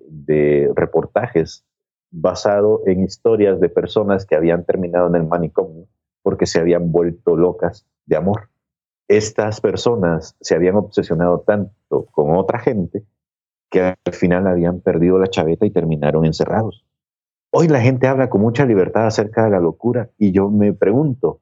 reportajes 0.75 1.65
basado 2.13 2.82
en 2.86 3.04
historias 3.04 3.60
de 3.60 3.69
personas 3.69 4.26
que 4.26 4.36
habían 4.36 4.63
terminado 4.63 5.08
en 5.08 5.15
el 5.15 5.26
manicomio 5.26 5.88
porque 6.21 6.45
se 6.45 6.60
habían 6.60 6.91
vuelto 6.91 7.36
locas 7.36 7.86
de 8.06 8.15
amor. 8.15 8.49
Estas 9.08 9.60
personas 9.60 10.36
se 10.39 10.56
habían 10.56 10.76
obsesionado 10.76 11.41
tanto 11.41 12.06
con 12.12 12.36
otra 12.38 12.60
gente 12.60 13.04
que 13.69 13.82
al 13.82 14.13
final 14.13 14.47
habían 14.47 14.80
perdido 14.80 15.17
la 15.17 15.28
chaveta 15.28 15.65
y 15.65 15.71
terminaron 15.71 16.26
encerrados. 16.26 16.86
Hoy 17.52 17.67
la 17.67 17.82
gente 17.82 18.08
habla 18.08 18.30
con 18.30 18.41
mucha 18.41 18.65
libertad 18.65 19.08
acerca 19.08 19.43
de 19.43 19.49
la 19.49 19.60
locura 19.60 20.10
y 20.17 20.32
yo 20.32 20.49
me 20.49 20.71
pregunto, 20.73 21.41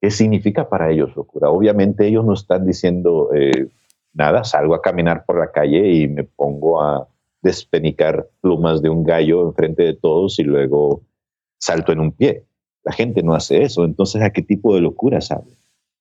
¿qué 0.00 0.10
significa 0.10 0.68
para 0.68 0.90
ellos 0.90 1.16
locura? 1.16 1.50
Obviamente 1.50 2.06
ellos 2.06 2.24
no 2.24 2.34
están 2.34 2.66
diciendo 2.66 3.30
eh, 3.34 3.68
nada, 4.12 4.44
salgo 4.44 4.74
a 4.74 4.82
caminar 4.82 5.24
por 5.24 5.38
la 5.38 5.50
calle 5.50 5.90
y 5.90 6.08
me 6.08 6.24
pongo 6.24 6.82
a 6.82 7.08
despenicar 7.42 8.28
plumas 8.40 8.82
de 8.82 8.88
un 8.88 9.04
gallo 9.04 9.46
enfrente 9.48 9.82
de 9.82 9.94
todos 9.94 10.38
y 10.38 10.44
luego 10.44 11.02
salto 11.58 11.92
en 11.92 12.00
un 12.00 12.12
pie. 12.12 12.44
La 12.84 12.92
gente 12.92 13.22
no 13.22 13.34
hace 13.34 13.62
eso, 13.62 13.84
entonces 13.84 14.22
¿a 14.22 14.30
qué 14.30 14.42
tipo 14.42 14.74
de 14.74 14.80
locura 14.80 15.20
sabe? 15.20 15.56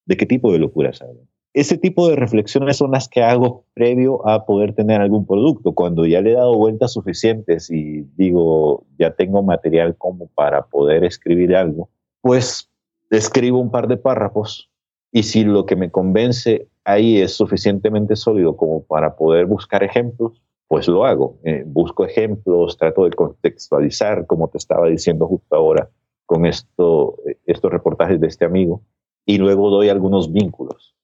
¿De 0.05 0.17
qué 0.17 0.25
tipo 0.25 0.51
de 0.51 0.59
locura 0.59 0.93
sabe? 0.93 1.27
ese 1.53 1.77
tipo 1.77 2.07
de 2.07 2.15
reflexiones 2.15 2.77
son 2.77 2.91
las 2.91 3.09
que 3.09 3.23
hago 3.23 3.65
previo 3.73 4.27
a 4.27 4.45
poder 4.45 4.73
tener 4.73 5.01
algún 5.01 5.25
producto. 5.25 5.73
Cuando 5.73 6.05
ya 6.05 6.21
le 6.21 6.31
he 6.31 6.35
dado 6.35 6.55
vueltas 6.55 6.93
suficientes 6.93 7.69
y 7.69 8.03
digo, 8.15 8.85
ya 8.97 9.15
tengo 9.15 9.43
material 9.43 9.95
como 9.97 10.27
para 10.27 10.65
poder 10.67 11.03
escribir 11.03 11.55
algo, 11.55 11.89
pues 12.21 12.69
escribo 13.09 13.59
un 13.59 13.71
par 13.71 13.87
de 13.87 13.97
párrafos 13.97 14.69
y 15.11 15.23
si 15.23 15.43
lo 15.43 15.65
que 15.65 15.75
me 15.75 15.91
convence 15.91 16.69
ahí 16.85 17.19
es 17.19 17.33
suficientemente 17.33 18.15
sólido 18.15 18.55
como 18.55 18.83
para 18.83 19.17
poder 19.17 19.45
buscar 19.45 19.83
ejemplos, 19.83 20.41
pues 20.71 20.87
lo 20.87 21.03
hago. 21.03 21.37
Eh, 21.43 21.63
busco 21.65 22.05
ejemplos, 22.05 22.77
trato 22.77 23.03
de 23.03 23.11
contextualizar, 23.11 24.25
como 24.25 24.47
te 24.47 24.57
estaba 24.57 24.87
diciendo 24.87 25.27
justo 25.27 25.53
ahora, 25.53 25.89
con 26.25 26.45
esto, 26.45 27.17
estos 27.45 27.69
reportajes 27.69 28.21
de 28.21 28.27
este 28.27 28.45
amigo, 28.45 28.81
y 29.25 29.37
luego 29.37 29.69
doy 29.69 29.89
algunos 29.89 30.31
vínculos 30.31 30.95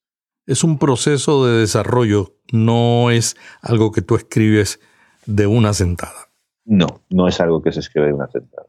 es 0.47 0.63
un 0.63 0.79
proceso 0.79 1.45
de 1.45 1.59
desarrollo, 1.59 2.37
no 2.51 3.11
es 3.11 3.35
algo 3.61 3.91
que 3.91 4.01
tú 4.01 4.15
escribes 4.15 4.79
de 5.25 5.45
una 5.45 5.73
sentada. 5.73 6.29
No, 6.65 6.87
no 7.09 7.27
es 7.27 7.39
algo 7.41 7.61
que 7.61 7.73
se 7.73 7.81
escribe 7.81 8.07
de 8.07 8.13
una 8.13 8.29
sentada. 8.29 8.67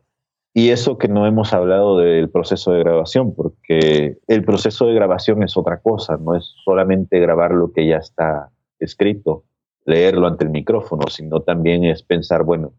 Y 0.52 0.70
eso 0.70 0.98
que 0.98 1.06
no 1.06 1.24
hemos 1.26 1.52
hablado 1.52 1.98
del 1.98 2.30
proceso 2.30 2.72
de 2.72 2.80
grabación, 2.80 3.32
porque 3.32 4.18
el 4.26 4.44
proceso 4.44 4.87
de 4.87 4.94
grabación 4.94 5.44
es 5.44 5.56
otra 5.56 5.80
cosa, 5.80 6.16
no 6.16 6.34
es 6.34 6.52
solamente 6.64 7.20
grabar 7.20 7.52
lo 7.52 7.72
que 7.72 7.87
ya 7.87 7.98
está 7.98 8.50
escrito, 8.80 9.44
leerlo 9.88 10.27
ante 10.27 10.44
el 10.44 10.51
micrófono, 10.51 11.09
sino 11.09 11.40
también 11.40 11.83
es 11.83 12.03
pensar, 12.03 12.42
bueno, 12.44 12.72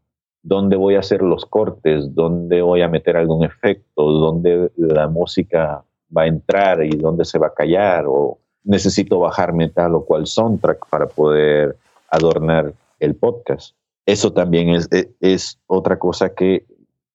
¿dónde 0.43 0.75
voy 0.75 0.95
a 0.95 0.99
hacer 0.99 1.23
los 1.23 1.43
cortes? 1.43 2.13
¿Dónde 2.13 2.61
voy 2.61 2.83
a 2.83 2.87
meter 2.87 3.17
algún 3.17 3.43
efecto? 3.43 4.03
¿Dónde 4.03 4.71
la 4.77 5.07
música 5.07 5.83
va 6.15 6.21
a 6.21 6.27
entrar 6.27 6.83
y 6.83 6.91
dónde 6.91 7.25
se 7.25 7.39
va 7.39 7.47
a 7.47 7.53
callar? 7.55 8.05
O 8.07 8.37
necesito 8.63 9.17
bajarme 9.19 9.69
tal 9.69 9.95
o 9.95 10.05
cual 10.05 10.27
soundtrack 10.27 10.87
para 10.87 11.07
poder 11.07 11.77
adornar 12.11 12.73
el 12.99 13.15
podcast. 13.15 13.75
Eso 14.05 14.31
también 14.31 14.69
es, 14.69 14.87
e, 14.91 15.09
es, 15.19 15.59
otra 15.65 15.97
cosa 15.97 16.35
que 16.35 16.65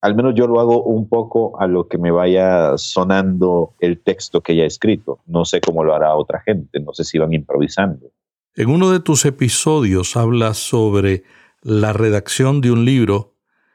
al 0.01 0.17
menos 0.17 0.35
yo 0.35 0.49
lo 0.49 0.59
hago 0.59 0.83
un 0.83 1.09
poco 1.09 1.59
a 1.61 1.69
lo 1.69 1.87
que 1.87 1.99
me 1.99 2.11
vaya 2.11 2.77
sonando 2.79 3.75
el 3.79 4.01
texto 4.01 4.41
que 4.41 4.57
ya 4.57 4.65
he 4.65 4.67
escrito. 4.67 5.21
No 5.27 5.45
sé 5.45 5.61
cómo 5.61 5.85
lo 5.85 5.95
hará 5.95 6.17
otra 6.17 6.41
gente, 6.41 6.81
no 6.81 6.93
sé 6.93 7.05
si 7.05 7.17
van 7.19 7.33
improvisando. 7.33 8.11
En 8.57 8.71
uno 8.71 8.93
de 8.93 9.01
tus 9.01 9.25
episodios 9.25 10.17
hablas 10.17 10.59
sobre 10.59 11.25
la 11.61 11.93
redacción 11.93 12.61
de 12.61 12.71
un 12.71 12.85
libro 12.85 13.35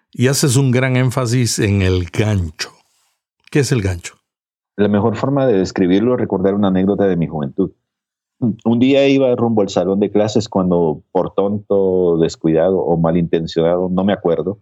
y 0.09 0.27
haces 0.27 0.55
un 0.55 0.71
gran 0.71 0.95
énfasis 0.95 1.59
en 1.59 1.81
el 1.81 2.05
gancho. 2.05 2.69
¿Qué 3.51 3.59
es 3.59 3.73
el 3.73 3.81
gancho? 3.81 4.15
La 4.77 4.87
mejor 4.87 5.17
forma 5.17 5.45
de 5.47 5.57
describirlo 5.57 6.13
es 6.13 6.21
recordar 6.21 6.53
una 6.53 6.69
anécdota 6.69 7.07
de 7.07 7.17
mi 7.17 7.27
juventud. 7.27 7.71
Un 8.39 8.79
día 8.79 9.05
iba 9.09 9.35
rumbo 9.35 9.63
al 9.63 9.67
salón 9.67 9.99
de 9.99 10.11
clases 10.11 10.47
cuando, 10.47 11.03
por 11.11 11.33
tonto, 11.33 12.17
descuidado 12.17 12.79
o 12.79 12.97
malintencionado, 12.97 13.89
no 13.89 14.05
me 14.05 14.13
acuerdo, 14.13 14.59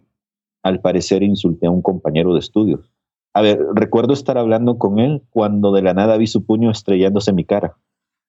al 0.64 0.80
parecer 0.80 1.22
insulté 1.22 1.68
a 1.68 1.70
un 1.70 1.80
compañero 1.80 2.32
de 2.32 2.40
estudios. 2.40 2.90
A 3.34 3.40
ver, 3.40 3.64
recuerdo 3.72 4.14
estar 4.14 4.36
hablando 4.36 4.78
con 4.78 4.98
él 4.98 5.22
cuando 5.30 5.70
de 5.70 5.82
la 5.82 5.94
nada 5.94 6.16
vi 6.16 6.26
su 6.26 6.44
puño 6.44 6.72
estrellándose 6.72 7.30
en 7.30 7.36
mi 7.36 7.44
cara. 7.44 7.76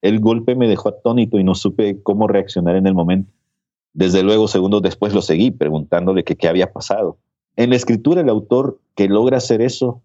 El 0.02 0.20
golpe 0.20 0.56
me 0.56 0.68
dejó 0.68 0.90
atónito 0.90 1.40
y 1.40 1.44
no 1.44 1.56
supe 1.56 2.02
cómo 2.02 2.28
reaccionar 2.28 2.76
en 2.76 2.88
el 2.88 2.94
momento. 2.94 3.32
Desde 3.94 4.24
luego, 4.24 4.48
segundos 4.48 4.82
después 4.82 5.14
lo 5.14 5.22
seguí 5.22 5.52
preguntándole 5.52 6.24
qué 6.24 6.48
había 6.48 6.72
pasado. 6.72 7.18
En 7.56 7.72
la 7.72 7.76
escritura, 7.76 8.22
el 8.22 8.30
autor 8.30 8.80
que 8.96 9.08
logra 9.10 9.38
hacer 9.38 9.62
eso 9.62 10.02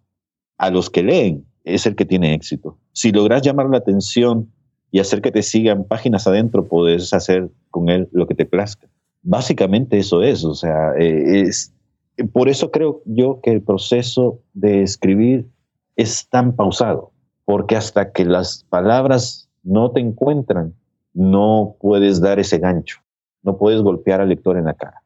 a 0.59 0.71
los 0.71 0.91
que 0.91 1.03
leen 1.03 1.45
es 1.65 1.87
el 1.87 1.95
que 1.95 2.05
tiene 2.05 2.35
éxito. 2.35 2.79
Si 2.93 3.13
logras 3.13 3.43
llamar 3.43 3.69
la 3.71 3.79
atención 3.79 4.51
y 4.91 5.01
hacer 5.01 5.23
que 5.23 5.33
te 5.33 5.43
sigan 5.43 5.85
páginas 5.85 6.27
adentro, 6.27 6.67
puedes 6.67 7.13
hacer 7.13 7.51
con 7.71 7.89
él 7.89 8.09
lo 8.13 8.27
que 8.27 8.35
te 8.35 8.47
plazca. 8.47 8.89
Básicamente 9.23 9.99
eso 9.99 10.23
es, 10.23 10.45
o 10.45 10.55
sea, 10.55 10.93
eh, 10.99 11.43
es, 11.43 11.73
por 12.33 12.49
eso 12.49 12.71
creo 12.71 13.03
yo 13.07 13.41
que 13.43 13.51
el 13.51 13.63
proceso 13.63 14.41
de 14.53 14.83
escribir 14.83 15.49
es 15.97 16.29
tan 16.29 16.55
pausado, 16.55 17.13
porque 17.45 17.77
hasta 17.77 18.13
que 18.13 18.25
las 18.25 18.65
palabras 18.69 19.49
no 19.65 19.91
te 19.91 20.01
encuentran, 20.01 20.75
no 21.13 21.77
puedes 21.81 22.21
dar 22.21 22.39
ese 22.39 22.59
gancho, 22.59 22.99
no 23.43 23.57
puedes 23.57 23.83
golpear 23.83 24.21
al 24.21 24.29
lector 24.29 24.57
en 24.57 24.67
la 24.67 24.75
cara. 24.75 25.03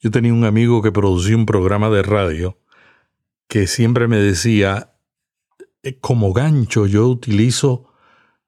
Yo 0.00 0.10
tenía 0.10 0.34
un 0.34 0.44
amigo 0.44 0.82
que 0.82 0.92
producía 0.92 1.36
un 1.36 1.46
programa 1.46 1.88
de 1.88 2.02
radio 2.02 2.58
que 3.46 3.66
siempre 3.66 4.08
me 4.08 4.16
decía, 4.16 4.94
eh, 5.82 5.98
como 6.00 6.32
gancho 6.32 6.86
yo 6.86 7.06
utilizo 7.06 7.86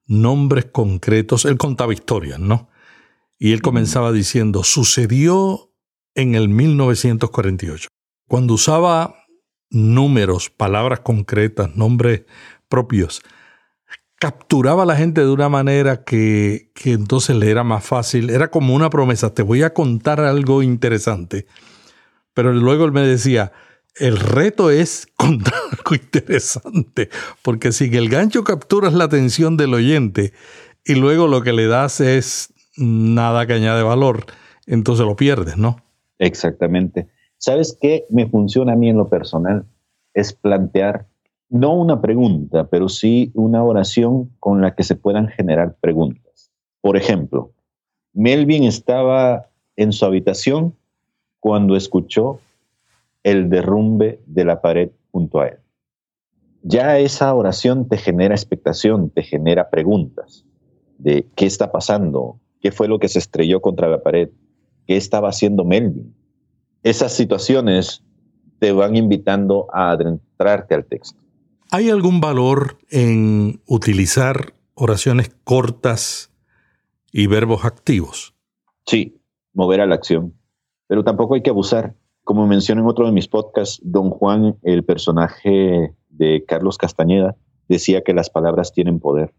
nombres 0.07 0.67
concretos. 0.67 1.45
Él 1.45 1.57
contaba 1.59 1.93
historias, 1.93 2.41
¿no? 2.41 2.69
Y 3.39 3.53
él 3.53 3.63
comenzaba 3.63 4.13
diciendo, 4.13 4.65
sucedió 4.65 5.71
en 6.15 6.35
el 6.35 6.49
1948. 6.49 7.89
Cuando 8.29 8.55
usaba 8.55 9.15
números, 9.71 10.51
palabras 10.51 11.01
concretas, 11.01 11.77
nombres 11.77 12.25
propios, 12.69 13.23
capturaba 14.25 14.85
a 14.85 14.87
la 14.87 14.97
gente 14.97 15.21
de 15.21 15.31
una 15.31 15.51
manera 15.51 16.03
que, 16.03 16.71
entonces 16.87 17.37
le 17.37 17.51
era 17.51 17.63
más 17.63 17.85
fácil. 17.85 18.31
Era 18.31 18.51
como 18.51 18.75
una 18.75 18.89
promesa, 18.89 19.35
te 19.35 19.43
voy 19.43 19.63
a 19.63 19.75
contar 19.75 20.19
algo 20.21 20.63
interesante. 20.63 21.45
Pero 22.33 22.55
luego 22.55 22.87
él 22.87 22.93
me 22.93 23.03
decía, 23.03 23.53
el 23.97 24.19
reto 24.19 24.71
es 24.71 25.09
contar 25.19 25.53
algo 25.71 25.95
interesante, 25.95 27.11
porque 27.43 27.71
si 27.71 27.95
el 27.95 28.09
gancho 28.09 28.45
capturas 28.45 28.95
la 28.95 29.05
atención 29.05 29.59
del 29.59 29.75
oyente 29.75 30.33
y 30.87 30.95
luego 30.95 31.29
lo 31.29 31.43
que 31.43 31.53
le 31.53 31.67
das 31.67 32.01
es 32.01 32.55
nada 32.79 33.47
que 33.47 33.53
añade 33.53 33.83
valor, 33.83 34.25
entonces 34.65 35.05
lo 35.05 35.17
pierdes, 35.17 35.59
¿no? 35.59 35.85
Exactamente. 36.19 37.09
¿Sabes 37.37 37.77
qué 37.79 38.07
me 38.09 38.27
funciona 38.27 38.73
a 38.73 38.77
mí 38.77 38.89
en 38.89 38.97
lo 38.97 39.11
personal? 39.11 39.67
Es 40.15 40.33
plantear 40.33 41.09
no 41.55 41.73
una 41.73 42.01
pregunta, 42.01 42.67
pero 42.67 42.89
sí 42.89 43.31
una 43.33 43.63
oración 43.63 44.33
con 44.41 44.61
la 44.61 44.75
que 44.75 44.83
se 44.83 44.97
puedan 44.97 45.29
generar 45.29 45.77
preguntas. 45.81 46.51
Por 46.81 46.97
ejemplo, 46.97 47.53
Melvin 48.13 48.65
estaba 48.65 49.47
en 49.77 49.93
su 49.93 50.05
habitación 50.05 50.75
cuando 51.39 51.77
escuchó 51.77 52.41
el 53.23 53.51
derrumbe 53.51 54.21
de 54.27 54.45
la 54.45 54.61
pared 54.61 54.91
junto 55.13 55.39
a 55.39 55.47
él. 55.47 55.59
Ya 56.63 56.99
esa 56.99 57.33
oración 57.33 57.89
te 57.89 57.99
genera 57.99 58.35
expectación, 58.35 59.11
te 59.11 59.23
genera 59.23 59.71
preguntas 59.71 60.45
de 60.99 61.25
qué 61.37 61.47
está 61.47 61.71
pasando, 61.71 62.41
qué 62.61 62.73
fue 62.73 62.89
lo 62.89 62.99
que 62.99 63.07
se 63.07 63.21
estrelló 63.21 63.61
contra 63.61 63.87
la 63.87 64.03
pared, 64.03 64.29
qué 64.89 64.97
estaba 64.97 65.29
haciendo 65.29 65.65
Melvin. 65.65 66.17
Esas 66.83 67.13
situaciones 67.13 68.03
te 68.59 68.73
van 68.73 68.97
invitando 68.97 69.69
a 69.73 69.93
adentrarte 69.93 70.75
al 70.75 70.85
texto. 70.87 71.24
¿Hay 71.77 71.91
algún 71.91 72.21
valor 72.21 72.79
en 72.89 73.61
utilizar 73.67 74.55
oraciones 74.75 75.35
cortas 75.43 76.31
y 77.11 77.27
verbos 77.27 77.65
activos? 77.65 78.33
Sí, 78.87 79.21
mover 79.55 79.81
a 79.81 79.87
la 79.87 79.97
acción, 79.97 80.35
pero 80.87 81.03
tampoco 81.03 81.35
hay 81.35 81.43
que 81.43 81.51
abusar. 81.51 81.97
Como 82.23 82.47
mencioné 82.47 82.83
en 82.83 82.87
otro 82.87 83.07
de 83.07 83.11
mis 83.11 83.27
podcasts, 83.27 83.81
Don 83.83 84.11
Juan, 84.11 84.57
el 84.63 84.85
personaje 84.85 85.93
de 86.11 86.45
Carlos 86.47 86.79
Castañeda, 86.79 87.35
decía 87.69 88.03
que 88.03 88.15
las 88.15 88.31
palabras 88.31 88.73
tienen 88.73 89.01
poder. 89.01 89.35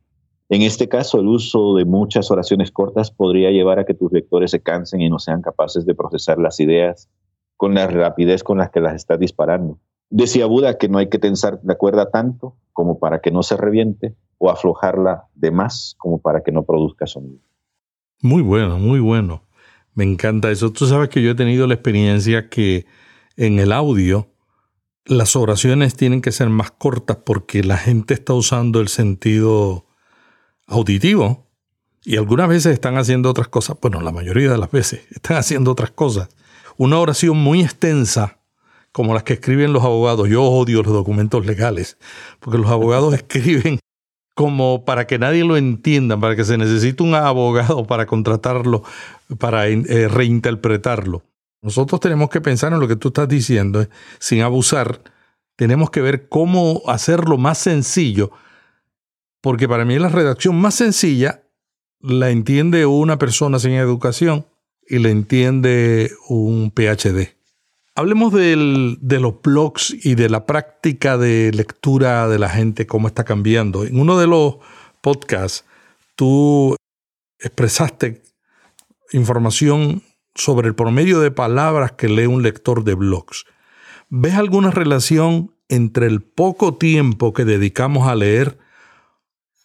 En 0.50 0.62
este 0.62 0.90
caso, 0.90 1.22
el 1.22 1.30
uso 1.30 1.76
de 1.76 1.86
muchas 1.86 2.30
oraciones 2.32 2.70
cortas 2.70 3.12
podría 3.12 3.52
llevar 3.52 3.80
a 3.80 3.86
que 3.86 3.94
tus 3.94 4.12
lectores 4.12 4.52
se 4.52 4.62
cansen 4.62 5.00
y 5.00 5.10
no 5.10 5.20
sean 5.20 5.42
capaces 5.42 5.86
de 5.86 5.96
procesar 5.96 6.38
las 6.38 6.60
ideas 6.60 7.10
con 7.56 7.76
la 7.76 7.88
rapidez 7.88 8.44
con 8.44 8.58
la 8.58 8.72
que 8.72 8.82
las 8.82 8.96
estás 8.96 9.20
disparando. 9.22 9.80
Decía 10.10 10.46
Buda 10.46 10.78
que 10.78 10.88
no 10.88 10.98
hay 10.98 11.10
que 11.10 11.20
tensar 11.20 11.60
la 11.64 11.76
cuerda 11.76 12.10
tanto 12.12 12.56
como 12.74 13.00
para 13.00 13.22
que 13.22 13.32
no 13.32 13.44
se 13.44 13.58
reviente 13.58 14.16
o 14.38 14.50
aflojarla 14.50 15.26
de 15.34 15.52
más 15.52 15.96
como 15.98 16.20
para 16.20 16.44
que 16.44 16.52
no 16.52 16.64
produzca 16.64 17.08
sonido. 17.08 17.40
Muy 18.22 18.42
bueno, 18.42 18.78
muy 18.78 19.00
bueno. 19.00 19.44
Me 19.94 20.04
encanta 20.04 20.52
eso. 20.52 20.72
Tú 20.72 20.86
sabes 20.86 21.10
que 21.10 21.22
yo 21.22 21.32
he 21.32 21.36
tenido 21.36 21.68
la 21.68 21.74
experiencia 21.74 22.50
que 22.50 22.86
en 23.38 23.60
el 23.60 23.72
audio 23.72 24.28
las 25.06 25.36
oraciones 25.36 25.96
tienen 25.96 26.22
que 26.22 26.32
ser 26.32 26.50
más 26.50 26.72
cortas 26.72 27.18
porque 27.18 27.64
la 27.64 27.78
gente 27.78 28.14
está 28.14 28.34
usando 28.34 28.82
el 28.82 28.88
sentido 28.88 29.86
auditivo 30.68 31.46
y 32.04 32.18
algunas 32.18 32.50
veces 32.50 32.74
están 32.74 32.98
haciendo 32.98 33.30
otras 33.30 33.48
cosas. 33.48 33.78
Bueno, 33.82 34.02
la 34.02 34.12
mayoría 34.12 34.52
de 34.52 34.58
las 34.58 34.72
veces 34.72 35.02
están 35.12 35.38
haciendo 35.38 35.72
otras 35.72 35.92
cosas. 35.92 36.30
Una 36.78 37.00
oración 37.00 37.38
muy 37.38 37.62
extensa, 37.62 38.40
como 38.96 39.14
las 39.14 39.24
que 39.24 39.34
escriben 39.34 39.74
los 39.74 39.84
abogados. 39.84 40.30
Yo 40.30 40.42
odio 40.42 40.82
los 40.82 40.94
documentos 40.94 41.46
legales 41.46 41.98
porque 42.40 42.58
los 42.58 42.72
abogados 42.72 43.14
escriben 43.14 43.78
como 44.36 44.86
para 44.86 45.06
que 45.06 45.20
nadie 45.20 45.44
lo 45.44 45.58
entienda, 45.58 46.18
para 46.18 46.38
que 46.38 46.46
se 46.46 46.58
necesite 46.58 47.04
un 47.04 47.14
abogado 47.14 47.86
para 47.88 48.06
contratarlo, 48.06 48.84
para 49.38 49.68
eh, 49.68 50.08
reinterpretarlo. 50.08 51.24
Nosotros 51.62 52.00
tenemos 52.00 52.30
que 52.30 52.40
pensar 52.40 52.72
en 52.72 52.80
lo 52.80 52.88
que 52.88 52.96
tú 52.96 53.10
estás 53.10 53.28
diciendo, 53.28 53.82
eh, 53.82 53.90
sin 54.20 54.42
abusar. 54.44 55.02
Tenemos 55.58 55.90
que 55.90 56.00
ver 56.00 56.30
cómo 56.30 56.82
hacerlo 56.88 57.38
más 57.38 57.58
sencillo, 57.58 58.32
porque 59.42 59.68
para 59.68 59.84
mí 59.84 60.00
la 60.00 60.08
redacción 60.08 60.56
más 60.56 60.76
sencilla 60.76 61.44
la 62.00 62.30
entiende 62.30 62.86
una 62.86 63.18
persona 63.18 63.60
sin 63.60 63.74
educación 63.74 64.46
y 64.88 65.00
la 65.00 65.10
entiende 65.10 66.12
un 66.30 66.72
PhD. 66.72 67.35
Hablemos 67.98 68.34
de 68.34 69.20
los 69.22 69.42
blogs 69.42 69.96
y 70.06 70.16
de 70.16 70.30
la 70.30 70.46
práctica 70.46 71.18
de 71.18 71.54
lectura 71.54 72.28
de 72.28 72.38
la 72.38 72.50
gente, 72.50 72.86
cómo 72.86 73.08
está 73.08 73.24
cambiando. 73.24 73.86
En 73.86 73.98
uno 73.98 74.20
de 74.20 74.28
los 74.28 74.58
podcasts, 75.00 75.64
tú 76.18 76.76
expresaste 77.40 78.22
información 79.14 80.04
sobre 80.34 80.68
el 80.68 80.76
promedio 80.76 81.22
de 81.22 81.32
palabras 81.32 81.94
que 81.94 82.10
lee 82.10 82.26
un 82.26 82.44
lector 82.44 82.84
de 82.84 82.96
blogs. 82.96 83.46
¿Ves 84.10 84.34
alguna 84.34 84.72
relación 84.72 85.52
entre 85.70 86.08
el 86.08 86.22
poco 86.22 86.76
tiempo 86.76 87.32
que 87.32 87.46
dedicamos 87.46 88.10
a 88.10 88.16
leer 88.16 88.58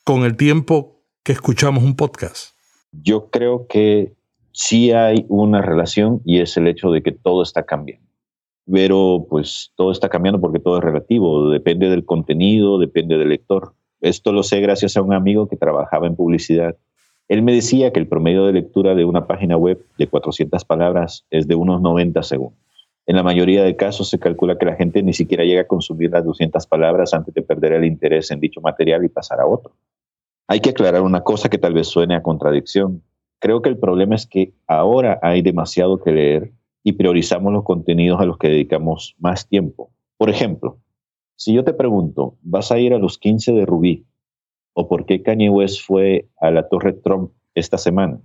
con 0.04 0.22
el 0.22 0.36
tiempo 0.36 1.02
que 1.24 1.32
escuchamos 1.32 1.82
un 1.82 1.96
podcast? 1.96 2.54
Yo 2.92 3.28
creo 3.30 3.66
que 3.66 4.14
sí 4.52 4.92
hay 4.92 5.26
una 5.28 5.62
relación 5.62 6.22
y 6.24 6.40
es 6.40 6.56
el 6.56 6.68
hecho 6.68 6.92
de 6.92 7.02
que 7.02 7.10
todo 7.10 7.42
está 7.42 7.64
cambiando 7.64 8.09
pero 8.70 9.26
pues 9.28 9.72
todo 9.76 9.92
está 9.92 10.08
cambiando 10.08 10.40
porque 10.40 10.58
todo 10.58 10.78
es 10.78 10.84
relativo, 10.84 11.50
depende 11.50 11.88
del 11.88 12.04
contenido, 12.04 12.78
depende 12.78 13.18
del 13.18 13.30
lector. 13.30 13.74
Esto 14.00 14.32
lo 14.32 14.42
sé 14.42 14.60
gracias 14.60 14.96
a 14.96 15.02
un 15.02 15.12
amigo 15.12 15.48
que 15.48 15.56
trabajaba 15.56 16.06
en 16.06 16.16
publicidad. 16.16 16.76
Él 17.28 17.42
me 17.42 17.52
decía 17.52 17.92
que 17.92 18.00
el 18.00 18.08
promedio 18.08 18.46
de 18.46 18.52
lectura 18.52 18.94
de 18.94 19.04
una 19.04 19.26
página 19.26 19.56
web 19.56 19.84
de 19.98 20.06
400 20.06 20.64
palabras 20.64 21.26
es 21.30 21.46
de 21.46 21.54
unos 21.54 21.80
90 21.80 22.22
segundos. 22.22 22.58
En 23.06 23.16
la 23.16 23.22
mayoría 23.22 23.62
de 23.62 23.76
casos 23.76 24.08
se 24.08 24.18
calcula 24.18 24.58
que 24.58 24.66
la 24.66 24.76
gente 24.76 25.02
ni 25.02 25.12
siquiera 25.12 25.44
llega 25.44 25.62
a 25.62 25.66
consumir 25.66 26.10
las 26.10 26.24
200 26.24 26.66
palabras 26.66 27.12
antes 27.14 27.34
de 27.34 27.42
perder 27.42 27.72
el 27.72 27.84
interés 27.84 28.30
en 28.30 28.40
dicho 28.40 28.60
material 28.60 29.04
y 29.04 29.08
pasar 29.08 29.40
a 29.40 29.46
otro. 29.46 29.72
Hay 30.48 30.60
que 30.60 30.70
aclarar 30.70 31.02
una 31.02 31.22
cosa 31.22 31.48
que 31.48 31.58
tal 31.58 31.74
vez 31.74 31.88
suene 31.88 32.14
a 32.14 32.22
contradicción. 32.22 33.02
Creo 33.38 33.62
que 33.62 33.68
el 33.68 33.78
problema 33.78 34.14
es 34.14 34.26
que 34.26 34.52
ahora 34.66 35.18
hay 35.22 35.42
demasiado 35.42 36.00
que 36.00 36.12
leer 36.12 36.52
y 36.82 36.92
priorizamos 36.92 37.52
los 37.52 37.64
contenidos 37.64 38.20
a 38.20 38.24
los 38.24 38.38
que 38.38 38.48
dedicamos 38.48 39.14
más 39.18 39.48
tiempo. 39.48 39.90
Por 40.16 40.30
ejemplo, 40.30 40.78
si 41.36 41.54
yo 41.54 41.64
te 41.64 41.72
pregunto, 41.72 42.36
¿vas 42.42 42.72
a 42.72 42.78
ir 42.78 42.94
a 42.94 42.98
los 42.98 43.18
15 43.18 43.52
de 43.52 43.66
Rubí? 43.66 44.06
¿O 44.74 44.88
por 44.88 45.06
qué 45.06 45.22
Kanye 45.22 45.50
West 45.50 45.80
fue 45.84 46.28
a 46.40 46.50
la 46.50 46.68
Torre 46.68 46.92
Trump 46.92 47.32
esta 47.54 47.78
semana? 47.78 48.20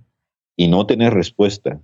Y 0.56 0.68
no 0.68 0.86
tenés 0.86 1.12
respuesta, 1.12 1.80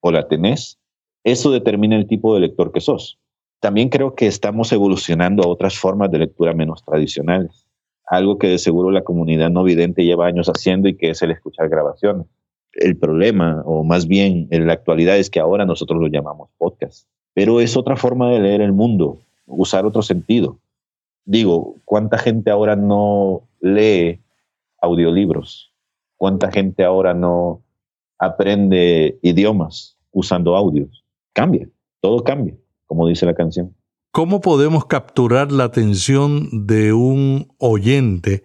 o 0.00 0.10
la 0.10 0.28
tenés, 0.28 0.78
eso 1.24 1.50
determina 1.50 1.96
el 1.96 2.06
tipo 2.06 2.34
de 2.34 2.40
lector 2.40 2.72
que 2.72 2.80
sos. 2.80 3.18
También 3.60 3.90
creo 3.90 4.14
que 4.14 4.26
estamos 4.26 4.72
evolucionando 4.72 5.42
a 5.42 5.48
otras 5.48 5.78
formas 5.78 6.10
de 6.10 6.18
lectura 6.18 6.54
menos 6.54 6.82
tradicionales. 6.82 7.66
algo 8.06 8.38
que 8.38 8.48
de 8.48 8.58
seguro 8.58 8.90
la 8.90 9.04
comunidad 9.04 9.50
no 9.50 9.62
vidente 9.62 10.04
lleva 10.04 10.26
años 10.26 10.48
haciendo 10.48 10.88
y 10.88 10.96
que 10.96 11.10
es 11.10 11.22
el 11.22 11.30
escuchar 11.30 11.68
grabaciones. 11.68 12.26
El 12.72 12.96
problema, 12.96 13.62
o 13.64 13.84
más 13.84 14.06
bien 14.06 14.46
en 14.50 14.66
la 14.66 14.74
actualidad, 14.74 15.18
es 15.18 15.30
que 15.30 15.40
ahora 15.40 15.64
nosotros 15.64 16.00
lo 16.00 16.08
llamamos 16.08 16.50
podcast. 16.58 17.08
Pero 17.34 17.60
es 17.60 17.76
otra 17.76 17.96
forma 17.96 18.30
de 18.30 18.40
leer 18.40 18.60
el 18.60 18.72
mundo, 18.72 19.20
usar 19.46 19.86
otro 19.86 20.02
sentido. 20.02 20.58
Digo, 21.24 21.76
¿cuánta 21.84 22.18
gente 22.18 22.50
ahora 22.50 22.76
no 22.76 23.42
lee 23.60 24.20
audiolibros? 24.80 25.72
¿Cuánta 26.16 26.50
gente 26.50 26.84
ahora 26.84 27.14
no 27.14 27.62
aprende 28.18 29.18
idiomas 29.22 29.96
usando 30.12 30.56
audios? 30.56 31.04
Cambia, 31.32 31.68
todo 32.00 32.22
cambia, 32.24 32.56
como 32.86 33.06
dice 33.06 33.26
la 33.26 33.34
canción. 33.34 33.74
¿Cómo 34.12 34.40
podemos 34.40 34.86
capturar 34.86 35.52
la 35.52 35.64
atención 35.64 36.66
de 36.66 36.92
un 36.92 37.52
oyente 37.58 38.42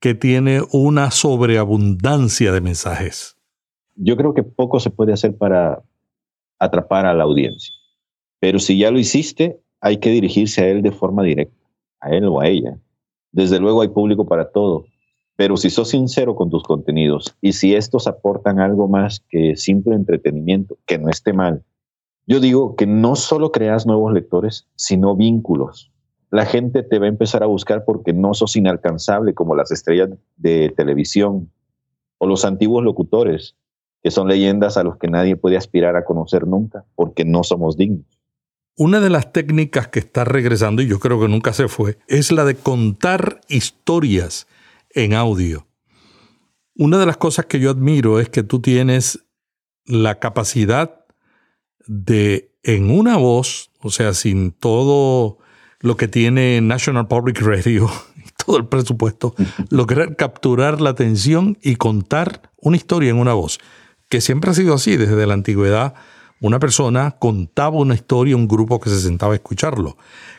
que 0.00 0.14
tiene 0.14 0.62
una 0.72 1.12
sobreabundancia 1.12 2.52
de 2.52 2.60
mensajes? 2.60 3.37
Yo 4.00 4.16
creo 4.16 4.32
que 4.32 4.42
poco 4.42 4.80
se 4.80 4.90
puede 4.90 5.12
hacer 5.12 5.36
para 5.36 5.82
atrapar 6.58 7.04
a 7.06 7.14
la 7.14 7.24
audiencia. 7.24 7.74
Pero 8.40 8.58
si 8.58 8.78
ya 8.78 8.90
lo 8.90 8.98
hiciste, 8.98 9.60
hay 9.80 9.98
que 9.98 10.10
dirigirse 10.10 10.62
a 10.62 10.68
él 10.68 10.82
de 10.82 10.92
forma 10.92 11.22
directa, 11.22 11.56
a 12.00 12.10
él 12.10 12.24
o 12.24 12.40
a 12.40 12.46
ella. 12.46 12.78
Desde 13.32 13.58
luego 13.58 13.82
hay 13.82 13.88
público 13.88 14.26
para 14.26 14.50
todo, 14.50 14.86
pero 15.36 15.56
si 15.56 15.70
sos 15.70 15.90
sincero 15.90 16.34
con 16.34 16.50
tus 16.50 16.62
contenidos 16.62 17.36
y 17.40 17.52
si 17.52 17.74
estos 17.74 18.06
aportan 18.06 18.60
algo 18.60 18.88
más 18.88 19.24
que 19.28 19.56
simple 19.56 19.94
entretenimiento, 19.94 20.78
que 20.86 20.98
no 20.98 21.08
esté 21.10 21.32
mal, 21.32 21.62
yo 22.26 22.40
digo 22.40 22.76
que 22.76 22.86
no 22.86 23.16
solo 23.16 23.52
creas 23.52 23.86
nuevos 23.86 24.12
lectores, 24.12 24.66
sino 24.76 25.16
vínculos. 25.16 25.90
La 26.30 26.44
gente 26.44 26.82
te 26.82 26.98
va 26.98 27.06
a 27.06 27.08
empezar 27.08 27.42
a 27.42 27.46
buscar 27.46 27.84
porque 27.84 28.12
no 28.12 28.34
sos 28.34 28.54
inalcanzable 28.56 29.32
como 29.32 29.54
las 29.54 29.70
estrellas 29.70 30.10
de 30.36 30.70
televisión 30.76 31.50
o 32.18 32.26
los 32.26 32.44
antiguos 32.44 32.84
locutores, 32.84 33.56
que 34.02 34.10
son 34.10 34.28
leyendas 34.28 34.76
a 34.76 34.82
los 34.82 34.96
que 34.96 35.08
nadie 35.08 35.36
puede 35.36 35.56
aspirar 35.56 35.96
a 35.96 36.04
conocer 36.04 36.46
nunca 36.46 36.84
porque 36.94 37.24
no 37.24 37.42
somos 37.42 37.76
dignos. 37.76 38.06
Una 38.76 39.00
de 39.00 39.10
las 39.10 39.32
técnicas 39.32 39.88
que 39.88 39.98
está 39.98 40.24
regresando, 40.24 40.82
y 40.82 40.86
yo 40.86 41.00
creo 41.00 41.20
que 41.20 41.26
nunca 41.26 41.52
se 41.52 41.66
fue, 41.66 41.98
es 42.06 42.30
la 42.30 42.44
de 42.44 42.54
contar 42.54 43.40
historias 43.48 44.46
en 44.90 45.14
audio. 45.14 45.66
Una 46.76 46.98
de 46.98 47.06
las 47.06 47.16
cosas 47.16 47.46
que 47.46 47.58
yo 47.58 47.70
admiro 47.70 48.20
es 48.20 48.28
que 48.28 48.44
tú 48.44 48.60
tienes 48.60 49.24
la 49.84 50.20
capacidad 50.20 51.04
de 51.88 52.52
en 52.62 52.90
una 52.90 53.16
voz, 53.16 53.70
o 53.80 53.90
sea, 53.90 54.14
sin 54.14 54.52
todo 54.52 55.38
lo 55.80 55.96
que 55.96 56.06
tiene 56.06 56.60
National 56.60 57.08
Public 57.08 57.40
Radio 57.40 57.90
y 58.16 58.28
todo 58.44 58.58
el 58.58 58.66
presupuesto, 58.66 59.34
lograr 59.70 60.16
capturar 60.16 60.80
la 60.80 60.90
atención 60.90 61.58
y 61.62 61.76
contar 61.76 62.52
una 62.56 62.76
historia 62.76 63.10
en 63.10 63.16
una 63.16 63.32
voz, 63.32 63.58
que 64.08 64.20
siempre 64.20 64.50
ha 64.50 64.54
sido 64.54 64.74
así 64.74 64.96
desde 64.96 65.26
la 65.26 65.34
antigüedad. 65.34 65.94
Una 66.40 66.58
persona 66.58 67.16
contaba 67.18 67.76
una 67.76 67.94
historia, 67.94 68.36
un 68.36 68.48
grupo 68.48 68.80
que 68.80 68.90
se 68.90 69.00
sentaba 69.00 69.32
a 69.32 69.36
escucharlo. 69.36 69.96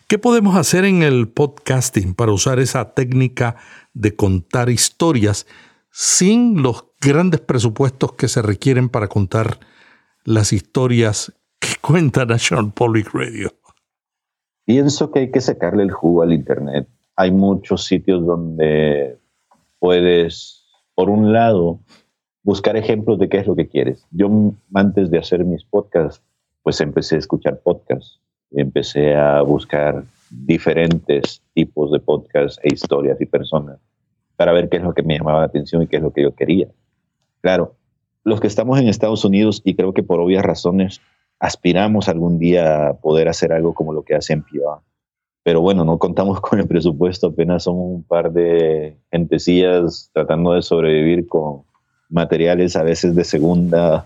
¿Qué 0.08 0.18
podemos 0.18 0.56
hacer 0.56 0.86
en 0.86 1.04
el 1.04 1.28
podcasting 1.28 2.14
para 2.16 2.32
usar 2.32 2.60
esa 2.60 2.94
técnica 2.94 3.58
de 3.94 4.16
contar 4.16 4.70
historias 4.70 5.46
sin 5.92 6.62
los 6.64 6.86
grandes 7.02 7.42
presupuestos 7.42 8.14
que 8.14 8.28
se 8.28 8.42
requieren 8.42 8.90
para 8.90 9.08
contar 9.08 9.60
las 10.24 10.54
historias 10.54 11.34
que 11.60 11.76
cuenta 11.82 12.26
National 12.26 12.72
Public 12.74 13.14
Radio? 13.14 13.52
Pienso 14.66 15.12
que 15.12 15.20
hay 15.20 15.32
que 15.32 15.42
sacarle 15.42 15.84
el 15.84 15.92
jugo 15.92 16.24
al 16.24 16.32
Internet. 16.32 16.88
Hay 17.16 17.32
muchos 17.32 17.86
sitios 17.86 18.26
donde 18.26 19.20
puedes, 19.80 20.68
por 20.94 21.10
un 21.10 21.34
lado, 21.34 21.82
buscar 22.50 22.76
ejemplos 22.76 23.20
de 23.20 23.30
qué 23.30 23.38
es 23.38 23.46
lo 23.46 23.56
que 23.56 23.68
quieres. 23.68 24.08
Yo 24.10 24.28
antes 24.74 25.12
de 25.12 25.20
hacer 25.20 25.46
mis 25.46 25.64
podcasts, 25.64 26.20
pues 26.64 26.82
empecé 26.82 27.14
a 27.14 27.20
escuchar 27.20 27.60
podcasts, 27.60 28.20
empecé 28.50 29.14
a 29.14 29.44
buscar 29.44 30.04
diferentes 30.32 31.44
tipos 31.54 31.92
de 31.92 32.00
podcasts 32.00 32.60
e 32.64 32.74
historias 32.74 33.22
y 33.22 33.28
personas 33.28 33.78
para 34.36 34.52
ver 34.52 34.68
qué 34.68 34.78
es 34.78 34.84
lo 34.84 34.96
que 34.96 35.04
me 35.04 35.16
llamaba 35.16 35.42
la 35.42 35.46
atención 35.46 35.84
y 35.84 35.88
qué 35.88 35.98
es 35.98 36.02
lo 36.02 36.12
que 36.12 36.24
yo 36.24 36.34
quería. 36.34 36.68
Claro, 37.42 37.76
los 38.24 38.42
que 38.42 38.48
estamos 38.48 38.80
en 38.80 38.88
Estados 38.88 39.24
Unidos, 39.24 39.62
y 39.64 39.76
creo 39.76 39.94
que 39.94 40.02
por 40.02 40.20
obvias 40.20 40.44
razones, 40.44 41.02
aspiramos 41.40 42.10
algún 42.10 42.40
día 42.40 42.88
a 42.88 42.94
poder 42.96 43.28
hacer 43.28 43.54
algo 43.54 43.76
como 43.76 43.94
lo 43.94 44.02
que 44.02 44.16
hace 44.16 44.34
NPR. 44.34 44.82
Pero 45.44 45.62
bueno, 45.62 45.86
no 45.86 46.00
contamos 46.00 46.42
con 46.42 46.58
el 46.58 46.68
presupuesto, 46.68 47.28
apenas 47.28 47.66
son 47.66 47.76
un 47.78 48.02
par 48.02 48.34
de 48.34 48.98
gentecillas 49.12 50.10
tratando 50.16 50.54
de 50.54 50.64
sobrevivir 50.64 51.28
con 51.28 51.69
materiales 52.10 52.76
a 52.76 52.84
veces 52.84 53.16
de 53.16 53.24
segunda 53.24 54.06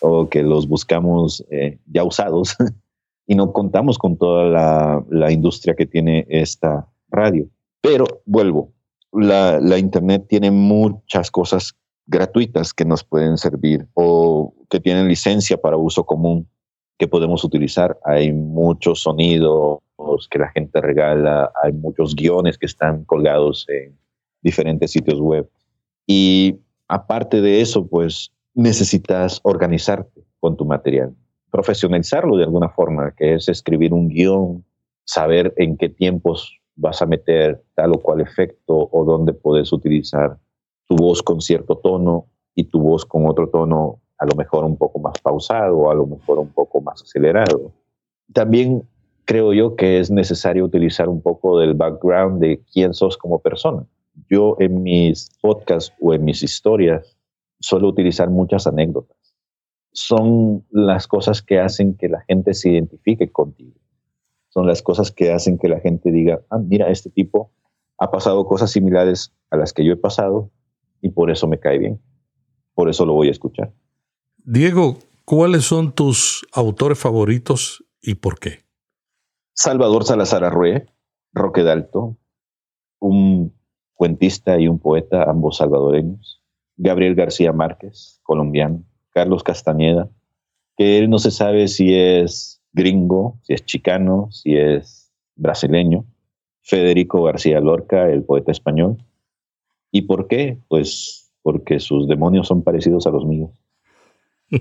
o 0.00 0.28
que 0.28 0.42
los 0.42 0.68
buscamos 0.68 1.44
eh, 1.50 1.78
ya 1.86 2.04
usados 2.04 2.56
y 3.26 3.34
no 3.34 3.52
contamos 3.52 3.98
con 3.98 4.16
toda 4.16 4.44
la, 4.44 5.04
la, 5.10 5.30
industria 5.30 5.74
que 5.74 5.86
tiene 5.86 6.26
esta 6.28 6.88
radio. 7.08 7.48
Pero 7.80 8.04
vuelvo, 8.26 8.72
la, 9.12 9.60
la 9.60 9.78
Internet 9.78 10.26
tiene 10.28 10.50
muchas 10.50 11.30
cosas 11.30 11.74
gratuitas 12.06 12.74
que 12.74 12.84
nos 12.84 13.04
pueden 13.04 13.38
servir 13.38 13.86
o 13.94 14.54
que 14.68 14.80
tienen 14.80 15.08
licencia 15.08 15.56
para 15.56 15.76
uso 15.76 16.04
común 16.04 16.48
que 16.98 17.08
podemos 17.08 17.44
utilizar. 17.44 17.98
Hay 18.04 18.32
muchos 18.32 19.02
sonidos 19.02 19.80
que 20.30 20.38
la 20.38 20.50
gente 20.50 20.80
regala, 20.80 21.52
hay 21.62 21.72
muchos 21.72 22.14
guiones 22.14 22.58
que 22.58 22.66
están 22.66 23.04
colgados 23.04 23.66
en 23.68 23.96
diferentes 24.42 24.90
sitios 24.90 25.20
web. 25.20 25.48
Y 26.06 26.56
aparte 26.92 27.40
de 27.40 27.62
eso, 27.62 27.86
pues 27.86 28.32
necesitas 28.52 29.40
organizarte 29.44 30.26
con 30.40 30.58
tu 30.58 30.66
material, 30.66 31.14
profesionalizarlo 31.50 32.36
de 32.36 32.44
alguna 32.44 32.68
forma, 32.68 33.14
que 33.16 33.34
es 33.34 33.48
escribir 33.48 33.94
un 33.94 34.08
guion, 34.08 34.62
saber 35.04 35.54
en 35.56 35.78
qué 35.78 35.88
tiempos 35.88 36.54
vas 36.76 37.00
a 37.00 37.06
meter 37.06 37.64
tal 37.74 37.92
o 37.92 38.02
cual 38.02 38.20
efecto 38.20 38.90
o 38.92 39.04
dónde 39.06 39.32
puedes 39.32 39.72
utilizar 39.72 40.38
tu 40.86 40.96
voz 40.96 41.22
con 41.22 41.40
cierto 41.40 41.78
tono 41.78 42.26
y 42.54 42.64
tu 42.64 42.78
voz 42.78 43.06
con 43.06 43.26
otro 43.26 43.48
tono 43.48 44.00
a 44.18 44.26
lo 44.26 44.36
mejor 44.36 44.64
un 44.64 44.76
poco 44.76 44.98
más 44.98 45.18
pausado, 45.22 45.90
a 45.90 45.94
lo 45.94 46.06
mejor 46.06 46.38
un 46.40 46.48
poco 46.48 46.82
más 46.82 47.00
acelerado. 47.00 47.72
También 48.34 48.82
creo 49.24 49.54
yo 49.54 49.76
que 49.76 49.98
es 49.98 50.10
necesario 50.10 50.66
utilizar 50.66 51.08
un 51.08 51.22
poco 51.22 51.58
del 51.58 51.72
background 51.72 52.38
de 52.38 52.60
quién 52.70 52.92
sos 52.92 53.16
como 53.16 53.38
persona. 53.38 53.86
Yo 54.28 54.56
en 54.58 54.82
mis 54.82 55.30
podcasts 55.40 55.92
o 56.00 56.14
en 56.14 56.24
mis 56.24 56.42
historias 56.42 57.16
suelo 57.60 57.88
utilizar 57.88 58.30
muchas 58.30 58.66
anécdotas. 58.66 59.16
Son 59.92 60.64
las 60.70 61.06
cosas 61.06 61.42
que 61.42 61.60
hacen 61.60 61.96
que 61.96 62.08
la 62.08 62.22
gente 62.22 62.54
se 62.54 62.70
identifique 62.70 63.30
contigo. 63.30 63.78
Son 64.48 64.66
las 64.66 64.82
cosas 64.82 65.10
que 65.10 65.32
hacen 65.32 65.58
que 65.58 65.68
la 65.68 65.80
gente 65.80 66.10
diga, 66.10 66.42
ah, 66.50 66.58
mira, 66.58 66.90
este 66.90 67.10
tipo 67.10 67.52
ha 67.98 68.10
pasado 68.10 68.46
cosas 68.46 68.70
similares 68.70 69.32
a 69.50 69.56
las 69.56 69.72
que 69.72 69.84
yo 69.84 69.92
he 69.92 69.96
pasado 69.96 70.50
y 71.00 71.10
por 71.10 71.30
eso 71.30 71.46
me 71.46 71.58
cae 71.58 71.78
bien. 71.78 72.00
Por 72.74 72.88
eso 72.88 73.04
lo 73.04 73.12
voy 73.14 73.28
a 73.28 73.32
escuchar. 73.32 73.72
Diego, 74.44 74.98
¿cuáles 75.24 75.64
son 75.64 75.92
tus 75.92 76.46
autores 76.52 76.98
favoritos 76.98 77.84
y 78.00 78.14
por 78.14 78.38
qué? 78.38 78.64
Salvador 79.54 80.04
Salazar 80.04 80.44
Arrué, 80.44 80.86
Roque 81.32 81.62
Dalto, 81.62 82.16
un 82.98 83.54
cuentista 83.94 84.58
y 84.58 84.68
un 84.68 84.78
poeta, 84.78 85.24
ambos 85.28 85.58
salvadoreños. 85.58 86.42
Gabriel 86.76 87.14
García 87.14 87.52
Márquez, 87.52 88.20
colombiano. 88.22 88.82
Carlos 89.10 89.42
Castañeda, 89.42 90.08
que 90.76 90.98
él 90.98 91.10
no 91.10 91.18
se 91.18 91.30
sabe 91.30 91.68
si 91.68 91.94
es 91.94 92.62
gringo, 92.72 93.38
si 93.42 93.52
es 93.52 93.64
chicano, 93.64 94.28
si 94.30 94.56
es 94.56 95.12
brasileño. 95.36 96.04
Federico 96.62 97.22
García 97.24 97.60
Lorca, 97.60 98.08
el 98.08 98.22
poeta 98.22 98.52
español. 98.52 98.96
¿Y 99.90 100.02
por 100.02 100.28
qué? 100.28 100.58
Pues 100.68 101.30
porque 101.42 101.80
sus 101.80 102.08
demonios 102.08 102.46
son 102.46 102.62
parecidos 102.62 103.06
a 103.06 103.10
los 103.10 103.26
míos. 103.26 103.50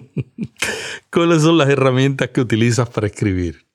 ¿Cuáles 1.12 1.44
son 1.44 1.58
las 1.58 1.70
herramientas 1.70 2.30
que 2.30 2.42
utilizas 2.42 2.90
para 2.90 3.08
escribir? 3.08 3.68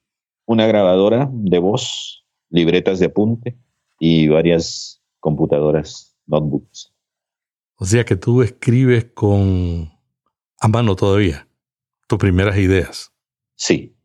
Una 0.45 0.67
grabadora 0.67 1.29
de 1.33 1.59
voz, 1.59 2.25
libretas 2.51 2.99
de 2.99 3.07
apunte 3.07 3.57
y 3.99 4.29
varias 4.29 4.96
computadoras, 5.27 6.17
notebooks. 6.29 6.95
O 7.79 7.85
sea 7.85 8.05
que 8.05 8.15
tú 8.15 8.43
escribes 8.43 9.07
con 9.13 9.91
a 10.61 10.69
mano 10.69 10.95
todavía 10.95 11.49
tus 12.07 12.17
primeras 12.17 12.57
ideas. 12.59 13.11
Sí. 13.57 13.97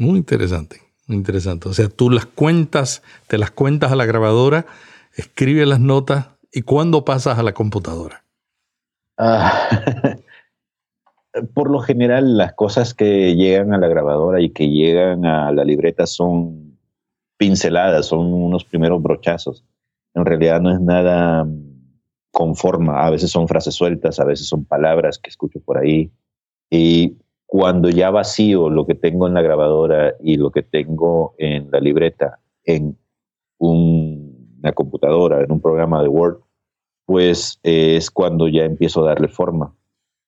Muy 0.00 0.18
interesante, 0.18 0.80
muy 1.06 1.16
interesante. 1.16 1.68
O 1.68 1.74
sea, 1.74 1.88
tú 1.88 2.10
las 2.10 2.26
cuentas, 2.26 3.04
te 3.28 3.38
las 3.38 3.52
cuentas 3.52 3.92
a 3.92 3.94
la 3.94 4.04
grabadora, 4.04 4.66
escribes 5.14 5.68
las 5.68 5.78
notas 5.78 6.30
y 6.52 6.62
¿cuándo 6.62 7.04
pasas 7.04 7.38
a 7.38 7.44
la 7.44 7.54
computadora? 7.54 8.24
Ah, 9.16 9.68
por 11.54 11.70
lo 11.70 11.78
general 11.78 12.36
las 12.36 12.54
cosas 12.54 12.94
que 12.94 13.36
llegan 13.36 13.72
a 13.72 13.78
la 13.78 13.86
grabadora 13.86 14.40
y 14.40 14.50
que 14.50 14.70
llegan 14.70 15.24
a 15.24 15.52
la 15.52 15.62
libreta 15.62 16.04
son 16.04 16.76
pinceladas, 17.36 18.06
son 18.06 18.32
unos 18.34 18.64
primeros 18.64 19.00
brochazos. 19.00 19.64
En 20.14 20.24
realidad 20.24 20.60
no 20.60 20.72
es 20.72 20.80
nada 20.80 21.46
con 22.30 22.54
forma. 22.54 23.04
A 23.04 23.10
veces 23.10 23.30
son 23.30 23.48
frases 23.48 23.74
sueltas, 23.74 24.20
a 24.20 24.24
veces 24.24 24.46
son 24.46 24.64
palabras 24.64 25.18
que 25.18 25.30
escucho 25.30 25.60
por 25.60 25.78
ahí. 25.78 26.10
Y 26.70 27.16
cuando 27.46 27.88
ya 27.88 28.10
vacío 28.10 28.68
lo 28.68 28.86
que 28.86 28.94
tengo 28.94 29.26
en 29.26 29.34
la 29.34 29.42
grabadora 29.42 30.14
y 30.20 30.36
lo 30.36 30.50
que 30.50 30.62
tengo 30.62 31.34
en 31.38 31.70
la 31.70 31.80
libreta 31.80 32.40
en 32.64 32.96
una 33.58 34.72
computadora, 34.74 35.42
en 35.42 35.50
un 35.50 35.60
programa 35.60 36.02
de 36.02 36.08
Word, 36.08 36.40
pues 37.06 37.58
es 37.62 38.10
cuando 38.10 38.48
ya 38.48 38.64
empiezo 38.64 39.02
a 39.02 39.08
darle 39.08 39.28
forma. 39.28 39.74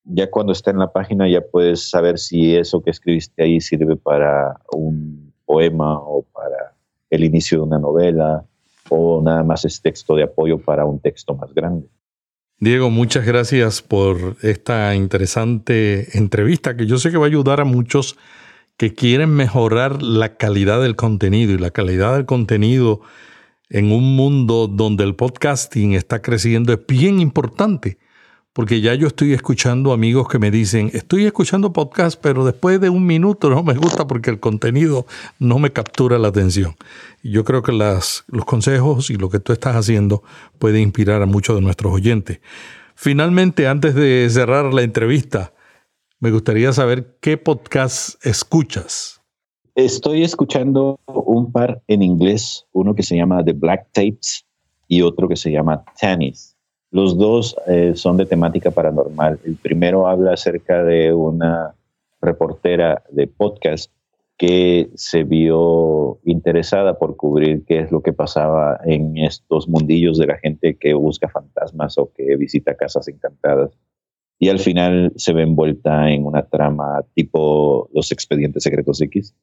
Ya 0.04 0.30
cuando 0.30 0.52
está 0.52 0.70
en 0.70 0.78
la 0.78 0.92
página 0.92 1.28
ya 1.28 1.42
puedes 1.42 1.90
saber 1.90 2.18
si 2.18 2.56
eso 2.56 2.82
que 2.82 2.90
escribiste 2.90 3.42
ahí 3.42 3.60
sirve 3.60 3.96
para 3.96 4.58
un 4.72 5.34
poema 5.44 5.98
o 6.00 6.22
para 6.22 6.74
el 7.10 7.22
inicio 7.22 7.58
de 7.58 7.64
una 7.64 7.78
novela 7.78 8.46
o 8.90 9.22
nada 9.22 9.42
más 9.42 9.64
es 9.64 9.81
texto 9.81 10.14
de 10.14 10.24
apoyo 10.24 10.59
para 10.59 10.85
un 10.85 11.00
texto 11.00 11.35
más 11.35 11.55
grande. 11.55 11.88
Diego, 12.59 12.90
muchas 12.90 13.24
gracias 13.24 13.81
por 13.81 14.37
esta 14.42 14.94
interesante 14.94 16.18
entrevista 16.18 16.76
que 16.76 16.87
yo 16.87 16.98
sé 16.98 17.11
que 17.11 17.16
va 17.16 17.24
a 17.24 17.29
ayudar 17.29 17.61
a 17.61 17.64
muchos 17.64 18.18
que 18.76 18.94
quieren 18.94 19.31
mejorar 19.31 20.03
la 20.03 20.37
calidad 20.37 20.83
del 20.83 20.96
contenido 20.96 21.53
y 21.53 21.59
la 21.59 21.70
calidad 21.70 22.16
del 22.16 22.26
contenido 22.26 23.00
en 23.70 23.92
un 23.92 24.14
mundo 24.16 24.66
donde 24.66 25.05
el 25.05 25.14
podcasting 25.14 25.94
está 25.94 26.20
creciendo 26.20 26.72
es 26.72 26.81
bien 26.87 27.20
importante 27.20 27.98
porque 28.52 28.80
ya 28.80 28.94
yo 28.94 29.06
estoy 29.06 29.32
escuchando 29.32 29.92
amigos 29.92 30.28
que 30.28 30.38
me 30.38 30.50
dicen, 30.50 30.90
estoy 30.92 31.24
escuchando 31.24 31.72
podcast, 31.72 32.20
pero 32.20 32.44
después 32.44 32.80
de 32.80 32.90
un 32.90 33.06
minuto 33.06 33.48
no 33.48 33.62
me 33.62 33.74
gusta 33.74 34.06
porque 34.06 34.30
el 34.30 34.40
contenido 34.40 35.06
no 35.38 35.58
me 35.58 35.72
captura 35.72 36.18
la 36.18 36.28
atención. 36.28 36.74
Y 37.22 37.30
yo 37.30 37.44
creo 37.44 37.62
que 37.62 37.72
las, 37.72 38.24
los 38.26 38.44
consejos 38.44 39.10
y 39.10 39.16
lo 39.16 39.30
que 39.30 39.38
tú 39.38 39.52
estás 39.52 39.76
haciendo 39.76 40.24
puede 40.58 40.80
inspirar 40.80 41.22
a 41.22 41.26
muchos 41.26 41.56
de 41.56 41.62
nuestros 41.62 41.92
oyentes. 41.92 42.40
Finalmente, 42.96 43.68
antes 43.68 43.94
de 43.94 44.28
cerrar 44.30 44.74
la 44.74 44.82
entrevista, 44.82 45.52
me 46.18 46.32
gustaría 46.32 46.72
saber 46.72 47.16
qué 47.20 47.38
podcast 47.38 48.24
escuchas. 48.26 49.22
Estoy 49.76 50.24
escuchando 50.24 50.98
un 51.06 51.52
par 51.52 51.82
en 51.86 52.02
inglés, 52.02 52.66
uno 52.72 52.94
que 52.94 53.04
se 53.04 53.16
llama 53.16 53.44
The 53.44 53.52
Black 53.52 53.86
Tapes 53.92 54.44
y 54.88 55.02
otro 55.02 55.28
que 55.28 55.36
se 55.36 55.50
llama 55.50 55.84
Tannis. 55.98 56.49
Los 56.90 57.16
dos 57.16 57.57
eh, 57.66 57.92
son 57.94 58.16
de 58.16 58.26
temática 58.26 58.72
paranormal. 58.72 59.38
El 59.44 59.57
primero 59.57 60.09
habla 60.09 60.33
acerca 60.33 60.83
de 60.83 61.12
una 61.12 61.74
reportera 62.20 63.05
de 63.11 63.29
podcast 63.29 63.92
que 64.37 64.90
se 64.94 65.22
vio 65.22 66.18
interesada 66.24 66.98
por 66.98 67.14
cubrir 67.14 67.64
qué 67.66 67.81
es 67.81 67.92
lo 67.92 68.03
que 68.03 68.12
pasaba 68.12 68.81
en 68.85 69.18
estos 69.18 69.68
mundillos 69.68 70.18
de 70.18 70.26
la 70.26 70.38
gente 70.38 70.76
que 70.76 70.94
busca 70.94 71.29
fantasmas 71.29 71.98
o 71.98 72.11
que 72.12 72.37
visita 72.37 72.74
casas 72.74 73.07
encantadas. 73.07 73.79
Y 74.38 74.48
al 74.48 74.59
final 74.59 75.12
se 75.16 75.35
ve 75.35 75.42
envuelta 75.42 76.11
en 76.11 76.24
una 76.24 76.42
trama 76.42 77.05
tipo 77.14 77.88
Los 77.92 78.11
Expedientes 78.11 78.62
Secretos 78.62 79.00
X. 79.03 79.35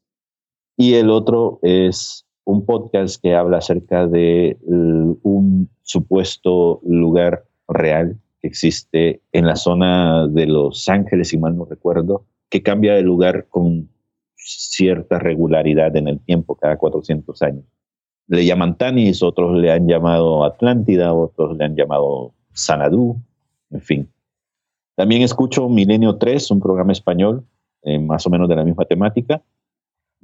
Y 0.76 0.96
el 0.96 1.12
otro 1.12 1.60
es 1.62 2.27
un 2.48 2.66
podcast 2.66 3.22
que 3.22 3.36
habla 3.36 3.58
acerca 3.58 4.08
de 4.08 4.58
un 4.64 5.70
supuesto 5.82 6.80
lugar 6.86 7.44
real 7.68 8.18
que 8.42 8.48
existe 8.48 9.22
en 9.34 9.46
la 9.46 9.58
zona 9.58 10.28
de 10.28 10.46
Los 10.46 10.88
Ángeles, 10.88 11.28
si 11.28 11.38
mal 11.38 11.58
no 11.58 11.66
recuerdo, 11.66 12.24
que 12.50 12.64
cambia 12.64 12.94
de 12.94 13.02
lugar 13.02 13.48
con 13.50 13.90
cierta 14.38 15.20
regularidad 15.20 15.94
en 15.98 16.08
el 16.08 16.20
tiempo, 16.22 16.56
cada 16.56 16.78
400 16.78 17.42
años. 17.42 17.66
Le 18.28 18.46
llaman 18.46 18.78
Tanis, 18.78 19.22
otros 19.24 19.58
le 19.58 19.70
han 19.70 19.86
llamado 19.86 20.46
Atlántida, 20.46 21.14
otros 21.14 21.58
le 21.58 21.66
han 21.66 21.76
llamado 21.76 22.32
Sanadú, 22.54 23.18
en 23.72 23.82
fin. 23.82 24.10
También 24.96 25.22
escucho 25.22 25.68
Milenio 25.68 26.16
3, 26.16 26.50
un 26.52 26.62
programa 26.62 26.94
español, 26.94 27.44
eh, 27.84 28.00
más 28.00 28.26
o 28.26 28.30
menos 28.30 28.48
de 28.48 28.56
la 28.56 28.64
misma 28.64 28.86
temática, 28.86 29.42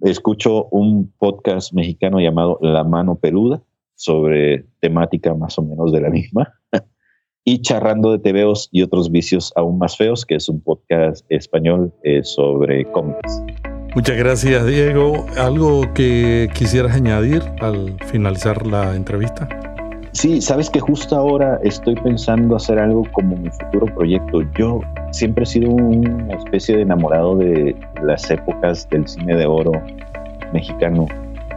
escucho 0.02 0.66
un 0.70 1.14
podcast 1.18 1.74
mexicano 1.74 2.20
llamado 2.20 2.58
La 2.62 2.84
Mano 2.84 3.16
Peluda, 3.16 3.62
sobre 3.96 4.66
temática 4.80 5.34
más 5.34 5.58
o 5.58 5.64
menos 5.64 5.92
de 5.92 6.02
la 6.02 6.10
misma. 6.10 6.54
y 7.46 7.62
Charrando 7.62 8.12
de 8.12 8.20
Tebeos 8.20 8.70
y 8.72 8.82
otros 8.82 9.12
vicios 9.12 9.54
aún 9.56 9.78
más 9.78 9.98
feos, 9.98 10.26
que 10.26 10.36
es 10.36 10.50
un 10.50 10.62
podcast 10.62 11.26
español 11.30 11.94
eh, 12.04 12.24
sobre 12.24 12.90
cómics. 12.92 13.44
Muchas 13.96 14.18
gracias, 14.18 14.66
Diego. 14.66 15.26
¿Algo 15.38 15.94
que 15.94 16.50
quisieras 16.56 16.96
añadir 16.96 17.44
al 17.60 17.96
finalizar 18.08 18.66
la 18.66 18.96
entrevista? 18.96 19.48
Sí, 20.14 20.42
sabes 20.42 20.70
que 20.70 20.80
justo 20.80 21.16
ahora 21.16 21.60
estoy 21.64 21.96
pensando 21.96 22.56
hacer 22.56 22.78
algo 22.78 23.04
como 23.14 23.36
mi 23.36 23.50
futuro 23.50 23.88
proyecto. 23.96 24.44
Yo 24.58 24.82
siempre 25.12 25.44
he 25.44 25.48
sido 25.48 25.72
una 25.72 26.36
especie 26.36 26.78
de 26.78 26.84
enamorado 26.84 27.36
de 27.36 27.76
las 28.04 28.30
épocas 28.30 28.88
del 28.90 29.08
cine 29.08 29.36
de 29.36 29.48
oro 29.48 29.72
mexicano 30.54 31.08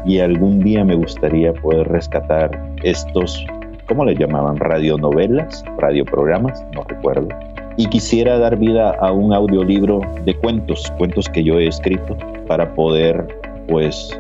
y 0.07 0.21
algún 0.21 0.61
día 0.61 0.85
me 0.85 0.97
gustaría 0.97 1.53
poder 1.53 1.87
rescatar 1.89 2.51
estos, 2.83 3.45
¿cómo 3.89 4.07
le 4.07 4.17
llamaban? 4.17 4.57
Radionovelas, 4.57 5.63
radioprogramas, 5.77 6.65
no 6.75 6.83
recuerdo. 6.85 7.29
Y 7.77 7.87
quisiera 7.89 8.39
dar 8.39 8.57
vida 8.57 8.97
a 9.01 9.13
un 9.13 9.35
audiolibro 9.35 10.01
de 10.25 10.35
cuentos, 10.35 10.91
cuentos 10.97 11.29
que 11.29 11.45
yo 11.45 11.59
he 11.59 11.69
escrito 11.69 12.17
para 12.47 12.75
poder, 12.75 13.27
pues, 13.69 14.19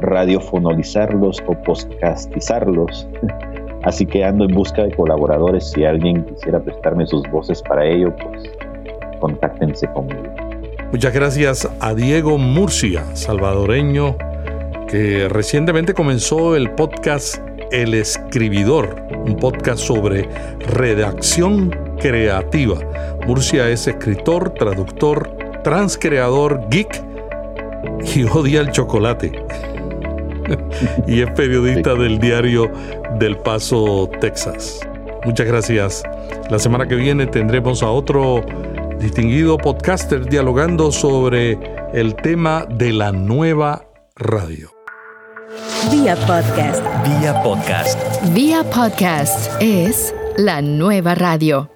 radiofonolizarlos 0.00 1.42
o 1.46 1.54
podcastizarlos 1.62 3.08
Así 3.84 4.06
que 4.06 4.24
ando 4.24 4.44
en 4.44 4.54
busca 4.54 4.82
de 4.82 4.90
colaboradores. 4.92 5.70
Si 5.70 5.84
alguien 5.84 6.24
quisiera 6.24 6.60
prestarme 6.60 7.06
sus 7.06 7.22
voces 7.30 7.62
para 7.62 7.84
ello, 7.84 8.14
pues 8.16 8.50
contáctense 9.20 9.86
conmigo. 9.88 10.22
Muchas 10.90 11.12
gracias 11.12 11.68
a 11.80 11.94
Diego 11.94 12.38
Murcia, 12.38 13.04
salvadoreño, 13.14 14.16
que 14.88 15.28
recientemente 15.28 15.92
comenzó 15.92 16.56
el 16.56 16.70
podcast 16.70 17.38
El 17.72 17.94
Escribidor, 17.94 18.94
un 19.26 19.36
podcast 19.36 19.80
sobre 19.80 20.28
redacción 20.60 21.70
creativa. 21.98 22.76
Murcia 23.26 23.68
es 23.68 23.88
escritor, 23.88 24.50
traductor, 24.50 25.36
transcreador, 25.62 26.68
geek 26.70 27.02
y 28.14 28.22
odia 28.24 28.60
el 28.60 28.70
chocolate. 28.70 29.32
y 31.06 31.22
es 31.22 31.30
periodista 31.32 31.94
del 31.94 32.18
diario 32.18 32.70
del 33.18 33.36
Paso, 33.38 34.10
Texas. 34.20 34.80
Muchas 35.24 35.46
gracias. 35.46 36.02
La 36.50 36.58
semana 36.58 36.86
que 36.86 36.96
viene 36.96 37.26
tendremos 37.26 37.82
a 37.82 37.90
otro 37.90 38.44
distinguido 38.98 39.58
podcaster 39.58 40.26
dialogando 40.28 40.92
sobre 40.92 41.58
el 41.92 42.14
tema 42.16 42.66
de 42.68 42.92
la 42.92 43.12
nueva 43.12 43.84
radio. 44.16 44.70
Vía 45.90 46.16
podcast. 46.26 46.82
Vía 47.04 47.42
podcast. 47.42 48.34
Vía 48.34 48.64
podcast 48.64 49.52
es 49.60 50.14
la 50.36 50.62
nueva 50.62 51.14
radio. 51.14 51.73